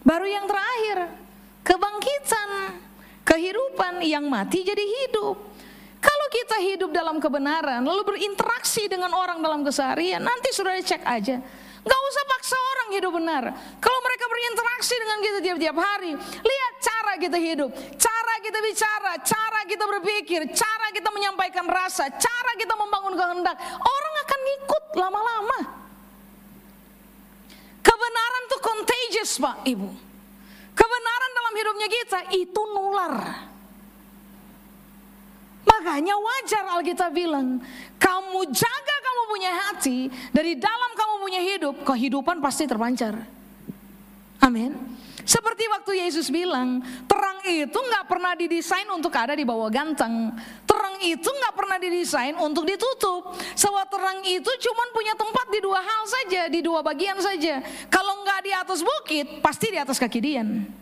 Baru 0.00 0.24
yang 0.24 0.48
terakhir, 0.48 1.12
kebangkitan, 1.60 2.50
kehidupan 3.20 4.00
yang 4.00 4.26
mati 4.26 4.64
jadi 4.64 4.82
hidup. 4.82 5.36
Kalau 6.02 6.26
kita 6.32 6.56
hidup 6.66 6.90
dalam 6.90 7.22
kebenaran, 7.22 7.84
lalu 7.84 8.16
berinteraksi 8.16 8.90
dengan 8.90 9.12
orang 9.14 9.38
dalam 9.38 9.62
keseharian, 9.62 10.18
nanti 10.18 10.50
sudah 10.50 10.74
dicek 10.74 11.04
aja 11.06 11.38
Gak 11.82 12.00
usah 12.08 12.24
paksa 12.30 12.54
orang 12.54 12.88
hidup 12.94 13.12
benar. 13.18 13.44
Kalau 13.82 13.98
mereka 14.06 14.24
berinteraksi 14.30 14.94
dengan 14.94 15.18
kita 15.18 15.38
tiap-tiap 15.42 15.76
hari, 15.82 16.12
lihat 16.42 16.72
cara 16.78 17.12
kita 17.18 17.38
hidup, 17.42 17.70
cara 17.98 18.34
kita 18.38 18.58
bicara, 18.62 19.12
cara 19.18 19.60
kita 19.66 19.84
berpikir, 19.90 20.40
cara 20.54 20.86
kita 20.94 21.10
menyampaikan 21.10 21.66
rasa, 21.66 22.06
cara 22.06 22.52
kita 22.54 22.74
membangun 22.78 23.18
kehendak. 23.18 23.56
Orang 23.82 24.14
akan 24.22 24.40
ikut 24.62 24.84
lama-lama. 24.94 25.58
Kebenaran 27.82 28.42
itu 28.46 28.58
contagious 28.62 29.32
Pak 29.42 29.56
Ibu. 29.66 29.90
Kebenaran 30.72 31.30
dalam 31.34 31.54
hidupnya 31.58 31.88
kita 31.90 32.18
itu 32.30 32.62
nular. 32.72 33.14
Makanya 35.62 36.14
wajar 36.18 36.64
Alkitab 36.78 37.10
bilang, 37.14 37.62
kamu 37.98 38.40
jaga 38.50 38.96
kamu 39.02 39.22
punya 39.30 39.52
hati, 39.66 39.98
dari 40.34 40.58
dalam 40.58 40.90
kamu 40.94 41.14
punya 41.22 41.40
hidup, 41.42 41.74
kehidupan 41.86 42.42
pasti 42.42 42.66
terpancar. 42.66 43.14
Amin. 44.42 44.74
Seperti 45.22 45.70
waktu 45.70 46.02
Yesus 46.02 46.34
bilang, 46.34 46.82
terang 47.06 47.38
itu 47.46 47.78
nggak 47.78 48.10
pernah 48.10 48.34
didesain 48.34 48.90
untuk 48.90 49.14
ada 49.14 49.38
di 49.38 49.46
bawah 49.46 49.70
ganteng. 49.70 50.34
Terang 50.66 50.98
itu 50.98 51.30
nggak 51.30 51.54
pernah 51.54 51.78
didesain 51.78 52.34
untuk 52.42 52.66
ditutup. 52.66 53.38
Sebab 53.54 53.86
terang 53.86 54.18
itu 54.26 54.50
cuma 54.66 54.82
punya 54.90 55.14
tempat 55.14 55.46
di 55.46 55.62
dua 55.62 55.78
hal 55.78 56.02
saja, 56.10 56.50
di 56.50 56.58
dua 56.58 56.82
bagian 56.82 57.22
saja. 57.22 57.62
Kalau 57.86 58.26
nggak 58.26 58.40
di 58.42 58.50
atas 58.50 58.80
bukit, 58.82 59.38
pasti 59.38 59.70
di 59.70 59.78
atas 59.78 60.02
kaki 60.02 60.18
Dian. 60.18 60.81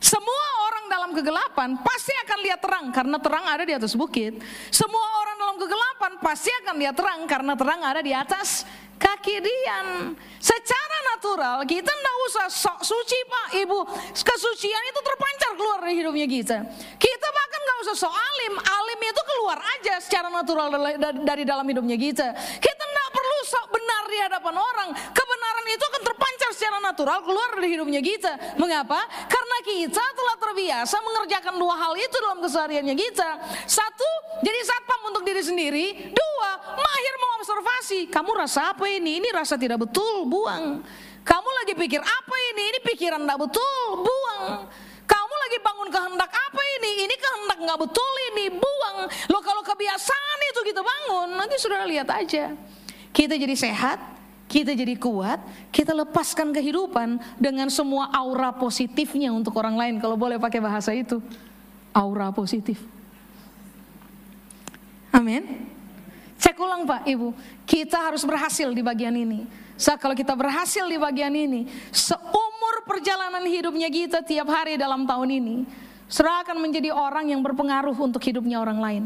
Semua 0.00 0.46
orang 0.64 0.84
dalam 0.88 1.10
kegelapan 1.12 1.76
pasti 1.84 2.16
akan 2.24 2.38
lihat 2.40 2.60
terang 2.64 2.86
karena 2.88 3.16
terang 3.20 3.44
ada 3.44 3.62
di 3.68 3.76
atas 3.76 3.92
bukit. 3.92 4.40
Semua 4.72 5.06
orang 5.20 5.36
dalam 5.36 5.56
kegelapan 5.60 6.12
pasti 6.24 6.48
akan 6.64 6.74
lihat 6.80 6.96
terang 6.96 7.20
karena 7.28 7.52
terang 7.52 7.80
ada 7.84 8.00
di 8.00 8.16
atas 8.16 8.64
kaki 8.96 9.44
Dian. 9.44 10.16
Secara 10.40 10.96
natural 11.16 11.68
kita 11.68 11.92
tidak 11.92 12.16
usah 12.32 12.46
sok 12.48 12.80
suci 12.80 13.18
pak 13.28 13.48
ibu. 13.60 13.80
Kesucian 14.16 14.82
itu 14.88 15.00
terpancar 15.04 15.50
keluar 15.60 15.78
dari 15.84 16.00
hidupnya 16.00 16.26
kita. 16.28 16.58
Kita 16.96 17.28
bahkan 17.28 17.60
nggak 17.60 17.78
usah 17.84 17.96
sok 18.08 18.14
alim. 18.16 18.54
Alim 18.56 19.00
itu 19.04 19.22
keluar 19.36 19.58
aja 19.60 19.94
secara 20.00 20.32
natural 20.32 20.68
dari 21.28 21.44
dalam 21.44 21.68
hidupnya 21.68 22.00
kita. 22.00 22.32
Kita 22.56 22.79
sok 23.50 23.66
benar 23.74 24.02
di 24.06 24.18
hadapan 24.22 24.54
orang. 24.54 24.88
Kebenaran 24.94 25.66
itu 25.66 25.84
akan 25.90 26.02
terpancar 26.06 26.50
secara 26.54 26.78
natural 26.78 27.18
keluar 27.26 27.50
dari 27.58 27.68
hidupnya 27.74 27.98
kita. 27.98 28.32
Mengapa? 28.54 29.02
Karena 29.26 29.58
kita 29.66 30.04
telah 30.14 30.36
terbiasa 30.38 30.96
mengerjakan 31.02 31.54
dua 31.58 31.74
hal 31.74 31.92
itu 31.98 32.16
dalam 32.22 32.38
kesehariannya 32.38 32.94
kita. 32.94 33.30
Satu, 33.66 34.10
jadi 34.46 34.60
satpam 34.62 35.10
untuk 35.10 35.26
diri 35.26 35.42
sendiri. 35.42 35.86
Dua, 36.14 36.50
mahir 36.78 37.14
mengobservasi. 37.18 38.06
Kamu 38.06 38.30
rasa 38.38 38.70
apa 38.70 38.86
ini? 38.86 39.18
Ini 39.18 39.34
rasa 39.34 39.58
tidak 39.58 39.82
betul, 39.82 40.30
buang. 40.30 40.86
Kamu 41.26 41.48
lagi 41.62 41.74
pikir 41.74 42.00
apa 42.00 42.36
ini? 42.54 42.62
Ini 42.70 42.78
pikiran 42.86 43.20
tidak 43.26 43.50
betul, 43.50 43.82
buang. 44.00 44.70
Kamu 45.10 45.34
lagi 45.42 45.58
bangun 45.58 45.88
kehendak 45.90 46.30
apa 46.30 46.62
ini? 46.78 46.90
Ini 47.10 47.14
kehendak 47.18 47.58
nggak 47.66 47.78
betul 47.82 48.12
ini, 48.30 48.46
buang. 48.54 48.96
Lo 49.26 49.42
kalau 49.42 49.60
kebiasaan 49.66 50.38
itu 50.54 50.60
kita 50.62 50.80
bangun, 50.80 51.34
nanti 51.34 51.58
sudah 51.58 51.82
lihat 51.82 52.06
aja. 52.08 52.54
Kita 53.10 53.34
jadi 53.34 53.54
sehat, 53.58 53.98
kita 54.46 54.74
jadi 54.74 54.94
kuat, 54.94 55.42
kita 55.74 55.94
lepaskan 55.94 56.54
kehidupan 56.54 57.18
dengan 57.38 57.66
semua 57.68 58.10
aura 58.14 58.54
positifnya 58.54 59.34
untuk 59.34 59.54
orang 59.58 59.74
lain. 59.74 59.94
Kalau 59.98 60.14
boleh 60.14 60.38
pakai 60.38 60.62
bahasa 60.62 60.94
itu, 60.94 61.18
aura 61.90 62.30
positif. 62.30 62.78
Amin. 65.10 65.66
Cek 66.38 66.56
ulang 66.56 66.86
Pak, 66.86 67.04
Ibu. 67.04 67.34
Kita 67.66 67.98
harus 67.98 68.22
berhasil 68.22 68.70
di 68.70 68.80
bagian 68.80 69.12
ini. 69.12 69.44
So, 69.74 69.92
kalau 69.98 70.14
kita 70.14 70.32
berhasil 70.38 70.86
di 70.86 70.96
bagian 70.96 71.34
ini, 71.34 71.66
seumur 71.90 72.86
perjalanan 72.86 73.42
hidupnya 73.44 73.90
kita 73.90 74.22
tiap 74.24 74.48
hari 74.48 74.76
dalam 74.78 75.04
tahun 75.04 75.28
ini, 75.40 75.56
Surah 76.10 76.42
akan 76.42 76.58
menjadi 76.58 76.90
orang 76.90 77.30
yang 77.30 77.38
berpengaruh 77.38 77.94
untuk 77.94 78.18
hidupnya 78.26 78.58
orang 78.58 78.82
lain. 78.82 79.04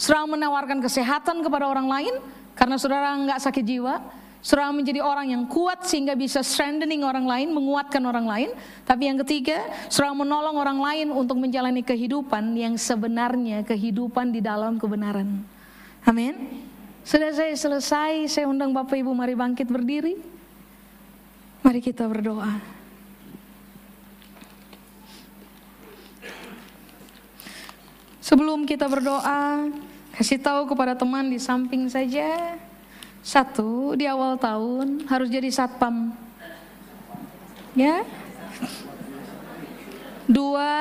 Surah 0.00 0.24
menawarkan 0.24 0.80
kesehatan 0.80 1.44
kepada 1.44 1.68
orang 1.68 1.84
lain, 1.84 2.16
karena 2.60 2.76
saudara 2.76 3.16
nggak 3.16 3.40
sakit 3.40 3.64
jiwa, 3.64 4.04
saudara 4.44 4.68
menjadi 4.68 5.00
orang 5.00 5.32
yang 5.32 5.48
kuat 5.48 5.88
sehingga 5.88 6.12
bisa 6.12 6.44
strengthening 6.44 7.00
orang 7.00 7.24
lain, 7.24 7.56
menguatkan 7.56 8.04
orang 8.04 8.28
lain. 8.28 8.50
Tapi 8.84 9.08
yang 9.08 9.16
ketiga, 9.24 9.64
saudara 9.88 10.12
menolong 10.12 10.60
orang 10.60 10.76
lain 10.76 11.08
untuk 11.08 11.40
menjalani 11.40 11.80
kehidupan 11.80 12.52
yang 12.52 12.76
sebenarnya 12.76 13.64
kehidupan 13.64 14.28
di 14.28 14.44
dalam 14.44 14.76
kebenaran. 14.76 15.40
Amin. 16.04 16.68
Sudah 17.00 17.32
saya 17.32 17.56
selesai, 17.56 18.28
saya 18.28 18.44
undang 18.44 18.76
Bapak 18.76 19.00
Ibu 19.00 19.08
mari 19.16 19.32
bangkit 19.32 19.64
berdiri. 19.64 20.20
Mari 21.64 21.80
kita 21.80 22.04
berdoa. 22.04 22.60
Sebelum 28.20 28.68
kita 28.68 28.84
berdoa, 28.84 29.64
Kasih 30.20 30.36
tahu 30.36 30.68
kepada 30.68 30.92
teman 30.92 31.32
di 31.32 31.40
samping 31.40 31.88
saja. 31.88 32.60
Satu, 33.24 33.96
di 33.96 34.04
awal 34.04 34.36
tahun 34.36 35.08
harus 35.08 35.32
jadi 35.32 35.48
satpam. 35.48 36.12
Ya. 37.72 38.04
Dua, 40.28 40.76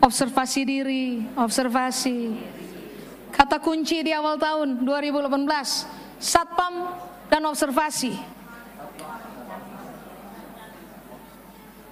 observasi 0.00 0.64
diri, 0.64 1.28
observasi. 1.36 2.40
Kata 3.28 3.60
kunci 3.60 4.00
di 4.00 4.08
awal 4.16 4.40
tahun 4.40 4.80
2018, 4.80 5.36
satpam 6.16 6.96
dan 7.28 7.44
observasi. 7.44 8.16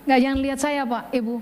Gak 0.05 0.21
jangan 0.21 0.41
lihat 0.45 0.61
saya 0.61 0.85
Pak, 0.85 1.17
Ibu. 1.17 1.41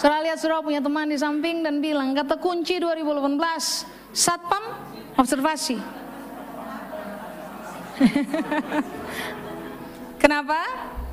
Saudara 0.00 0.24
lihat 0.24 0.40
saudara 0.40 0.64
punya 0.64 0.80
teman 0.80 1.06
di 1.06 1.20
samping 1.20 1.60
dan 1.60 1.78
bilang, 1.78 2.16
kata 2.16 2.40
kunci 2.40 2.80
2018, 2.80 3.36
satpam 4.16 4.64
observasi. 5.20 5.76
Kenapa? 10.22 10.56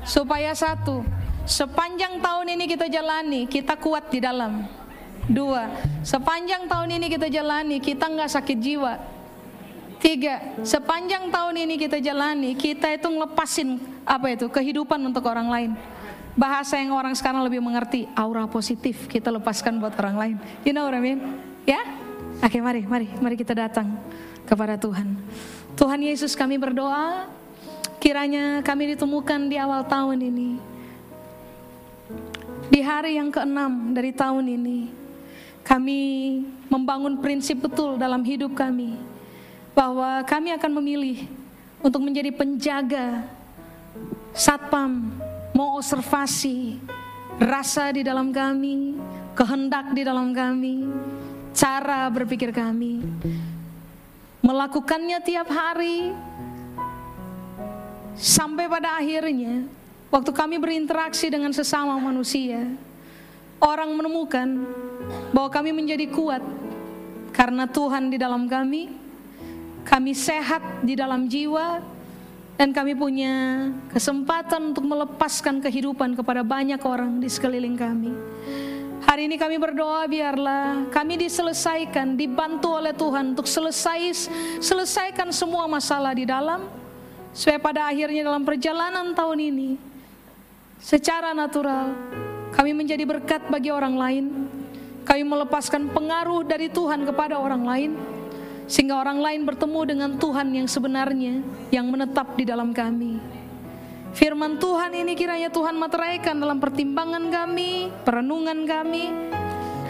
Supaya 0.02 0.56
satu, 0.56 1.04
sepanjang 1.44 2.18
tahun 2.18 2.58
ini 2.58 2.64
kita 2.64 2.88
jalani, 2.88 3.46
kita 3.46 3.76
kuat 3.76 4.08
di 4.08 4.18
dalam. 4.18 4.66
Dua, 5.28 5.70
sepanjang 6.02 6.66
tahun 6.66 6.98
ini 6.98 7.06
kita 7.06 7.30
jalani, 7.30 7.78
kita 7.78 8.10
nggak 8.10 8.32
sakit 8.34 8.58
jiwa. 8.58 8.98
Tiga, 10.02 10.58
sepanjang 10.66 11.30
tahun 11.30 11.62
ini 11.62 11.78
kita 11.78 12.02
jalani, 12.02 12.58
kita 12.58 12.90
itu 12.90 13.06
ngelepasin 13.06 13.78
apa 14.02 14.34
itu 14.34 14.50
kehidupan 14.50 14.98
untuk 14.98 15.22
orang 15.30 15.46
lain 15.46 15.72
bahasa 16.32 16.80
yang 16.80 16.96
orang 16.96 17.12
sekarang 17.12 17.44
lebih 17.44 17.60
mengerti 17.60 18.08
aura 18.16 18.48
positif 18.48 19.04
kita 19.08 19.28
lepaskan 19.28 19.76
buat 19.76 19.92
orang 20.00 20.16
lain. 20.16 20.36
You 20.64 20.72
know 20.72 20.88
what 20.88 20.96
I 20.96 21.02
mean? 21.02 21.20
Ya? 21.68 21.82
Oke 22.42 22.58
mari 22.58 22.82
mari 22.82 23.08
mari 23.20 23.36
kita 23.36 23.54
datang 23.54 23.92
kepada 24.48 24.74
Tuhan. 24.80 25.14
Tuhan 25.76 26.00
Yesus 26.02 26.32
kami 26.34 26.56
berdoa. 26.56 27.28
Kiranya 28.02 28.66
kami 28.66 28.98
ditemukan 28.98 29.46
di 29.46 29.56
awal 29.62 29.86
tahun 29.86 30.18
ini. 30.18 30.50
Di 32.66 32.80
hari 32.82 33.14
yang 33.20 33.30
keenam 33.30 33.94
dari 33.94 34.10
tahun 34.10 34.42
ini 34.48 34.90
kami 35.62 36.00
membangun 36.66 37.22
prinsip 37.22 37.62
betul 37.62 37.94
dalam 37.94 38.26
hidup 38.26 38.58
kami 38.58 38.98
bahwa 39.76 40.24
kami 40.26 40.50
akan 40.56 40.72
memilih 40.82 41.30
untuk 41.78 42.02
menjadi 42.02 42.34
penjaga 42.34 43.22
satpam 44.34 45.21
mau 45.52 45.76
observasi 45.76 46.80
rasa 47.36 47.92
di 47.92 48.02
dalam 48.04 48.32
kami, 48.32 48.96
kehendak 49.36 49.92
di 49.92 50.02
dalam 50.04 50.32
kami, 50.32 50.88
cara 51.52 52.08
berpikir 52.08 52.52
kami. 52.52 53.04
Melakukannya 54.42 55.22
tiap 55.22 55.48
hari 55.48 56.10
sampai 58.18 58.66
pada 58.66 58.98
akhirnya 58.98 59.64
waktu 60.10 60.30
kami 60.34 60.58
berinteraksi 60.58 61.30
dengan 61.30 61.54
sesama 61.54 61.94
manusia, 61.96 62.66
orang 63.62 63.94
menemukan 63.94 64.66
bahwa 65.30 65.48
kami 65.48 65.70
menjadi 65.70 66.10
kuat 66.10 66.42
karena 67.30 67.64
Tuhan 67.70 68.10
di 68.10 68.18
dalam 68.18 68.50
kami, 68.50 68.92
kami 69.86 70.12
sehat 70.12 70.84
di 70.84 70.98
dalam 70.98 71.30
jiwa, 71.30 71.80
dan 72.62 72.70
kami 72.70 72.94
punya 72.94 73.74
kesempatan 73.90 74.70
untuk 74.70 74.86
melepaskan 74.86 75.58
kehidupan 75.58 76.14
kepada 76.14 76.46
banyak 76.46 76.78
orang 76.86 77.18
di 77.18 77.26
sekeliling 77.26 77.74
kami. 77.74 78.14
Hari 79.02 79.26
ini 79.26 79.34
kami 79.34 79.58
berdoa 79.58 80.06
biarlah 80.06 80.86
kami 80.94 81.18
diselesaikan, 81.18 82.14
dibantu 82.14 82.78
oleh 82.78 82.94
Tuhan 82.94 83.34
untuk 83.34 83.50
selesai 83.50 84.30
selesaikan 84.62 85.34
semua 85.34 85.66
masalah 85.66 86.14
di 86.14 86.22
dalam 86.22 86.70
supaya 87.34 87.58
pada 87.58 87.90
akhirnya 87.90 88.30
dalam 88.30 88.46
perjalanan 88.46 89.10
tahun 89.10 89.38
ini 89.42 89.70
secara 90.78 91.34
natural 91.34 91.98
kami 92.54 92.78
menjadi 92.78 93.02
berkat 93.02 93.42
bagi 93.50 93.74
orang 93.74 93.98
lain. 93.98 94.24
Kami 95.02 95.26
melepaskan 95.26 95.90
pengaruh 95.90 96.46
dari 96.46 96.70
Tuhan 96.70 97.02
kepada 97.02 97.42
orang 97.42 97.66
lain 97.66 97.90
sehingga 98.72 98.96
orang 98.96 99.20
lain 99.20 99.44
bertemu 99.44 99.80
dengan 99.84 100.10
Tuhan 100.16 100.48
yang 100.56 100.64
sebenarnya 100.64 101.44
yang 101.68 101.92
menetap 101.92 102.32
di 102.40 102.48
dalam 102.48 102.72
kami. 102.72 103.20
Firman 104.16 104.56
Tuhan 104.56 104.96
ini 104.96 105.12
kiranya 105.12 105.52
Tuhan 105.52 105.76
materaikan 105.76 106.40
dalam 106.40 106.56
pertimbangan 106.56 107.20
kami, 107.28 107.92
perenungan 108.00 108.64
kami, 108.64 109.12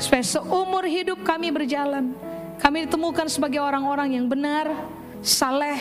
supaya 0.03 0.26
seumur 0.26 0.83
hidup 0.83 1.22
kami 1.22 1.55
berjalan, 1.55 2.11
kami 2.59 2.91
ditemukan 2.91 3.30
sebagai 3.30 3.62
orang-orang 3.62 4.18
yang 4.18 4.26
benar, 4.26 4.66
saleh, 5.22 5.78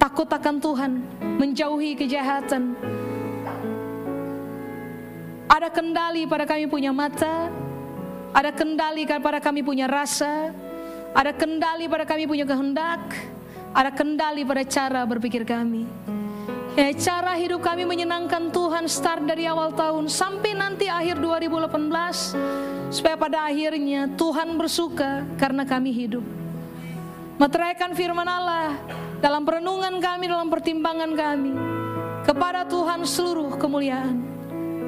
takut 0.00 0.28
akan 0.28 0.56
Tuhan, 0.56 0.92
menjauhi 1.36 2.00
kejahatan. 2.00 2.72
Ada 5.52 5.68
kendali 5.68 6.24
pada 6.24 6.48
kami 6.48 6.64
punya 6.64 6.96
mata, 6.96 7.52
ada 8.32 8.48
kendali 8.56 9.04
pada 9.04 9.36
kami 9.36 9.60
punya 9.60 9.84
rasa, 9.84 10.52
ada 11.12 11.32
kendali 11.32 11.84
pada 11.88 12.08
kami 12.08 12.24
punya 12.24 12.48
kehendak, 12.48 13.00
ada 13.72 13.92
kendali 13.92 14.42
pada 14.44 14.64
cara 14.64 15.04
berpikir 15.04 15.44
kami. 15.44 15.84
Ya, 16.72 16.88
cara 16.96 17.36
hidup 17.36 17.60
kami 17.60 17.84
menyenangkan 17.84 18.48
Tuhan 18.48 18.88
start 18.88 19.28
dari 19.28 19.44
awal 19.44 19.76
tahun 19.76 20.08
sampai 20.08 20.56
nanti 20.56 20.88
akhir 20.88 21.20
2018 21.20 21.68
supaya 22.88 23.12
pada 23.12 23.44
akhirnya 23.44 24.08
Tuhan 24.16 24.56
bersuka 24.56 25.20
karena 25.36 25.68
kami 25.68 25.92
hidup. 25.92 26.24
Meteraikan 27.36 27.92
firman 27.92 28.24
Allah 28.24 28.72
dalam 29.20 29.44
perenungan 29.44 30.00
kami, 30.00 30.24
dalam 30.32 30.48
pertimbangan 30.48 31.12
kami 31.12 31.52
kepada 32.24 32.64
Tuhan 32.64 33.04
seluruh 33.04 33.52
kemuliaan. 33.60 34.16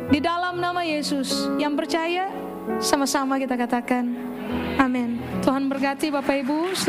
Di 0.09 0.25
dalam 0.25 0.57
nama 0.61 0.81
Yesus 0.89 1.53
yang 1.61 1.77
percaya 1.77 2.33
sama-sama 2.81 3.37
kita 3.37 3.61
katakan 3.61 4.34
amin. 4.77 5.19
Tuhan 5.41 5.71
berkati 5.71 6.11
Bapak 6.13 6.45
Ibu. 6.45 6.75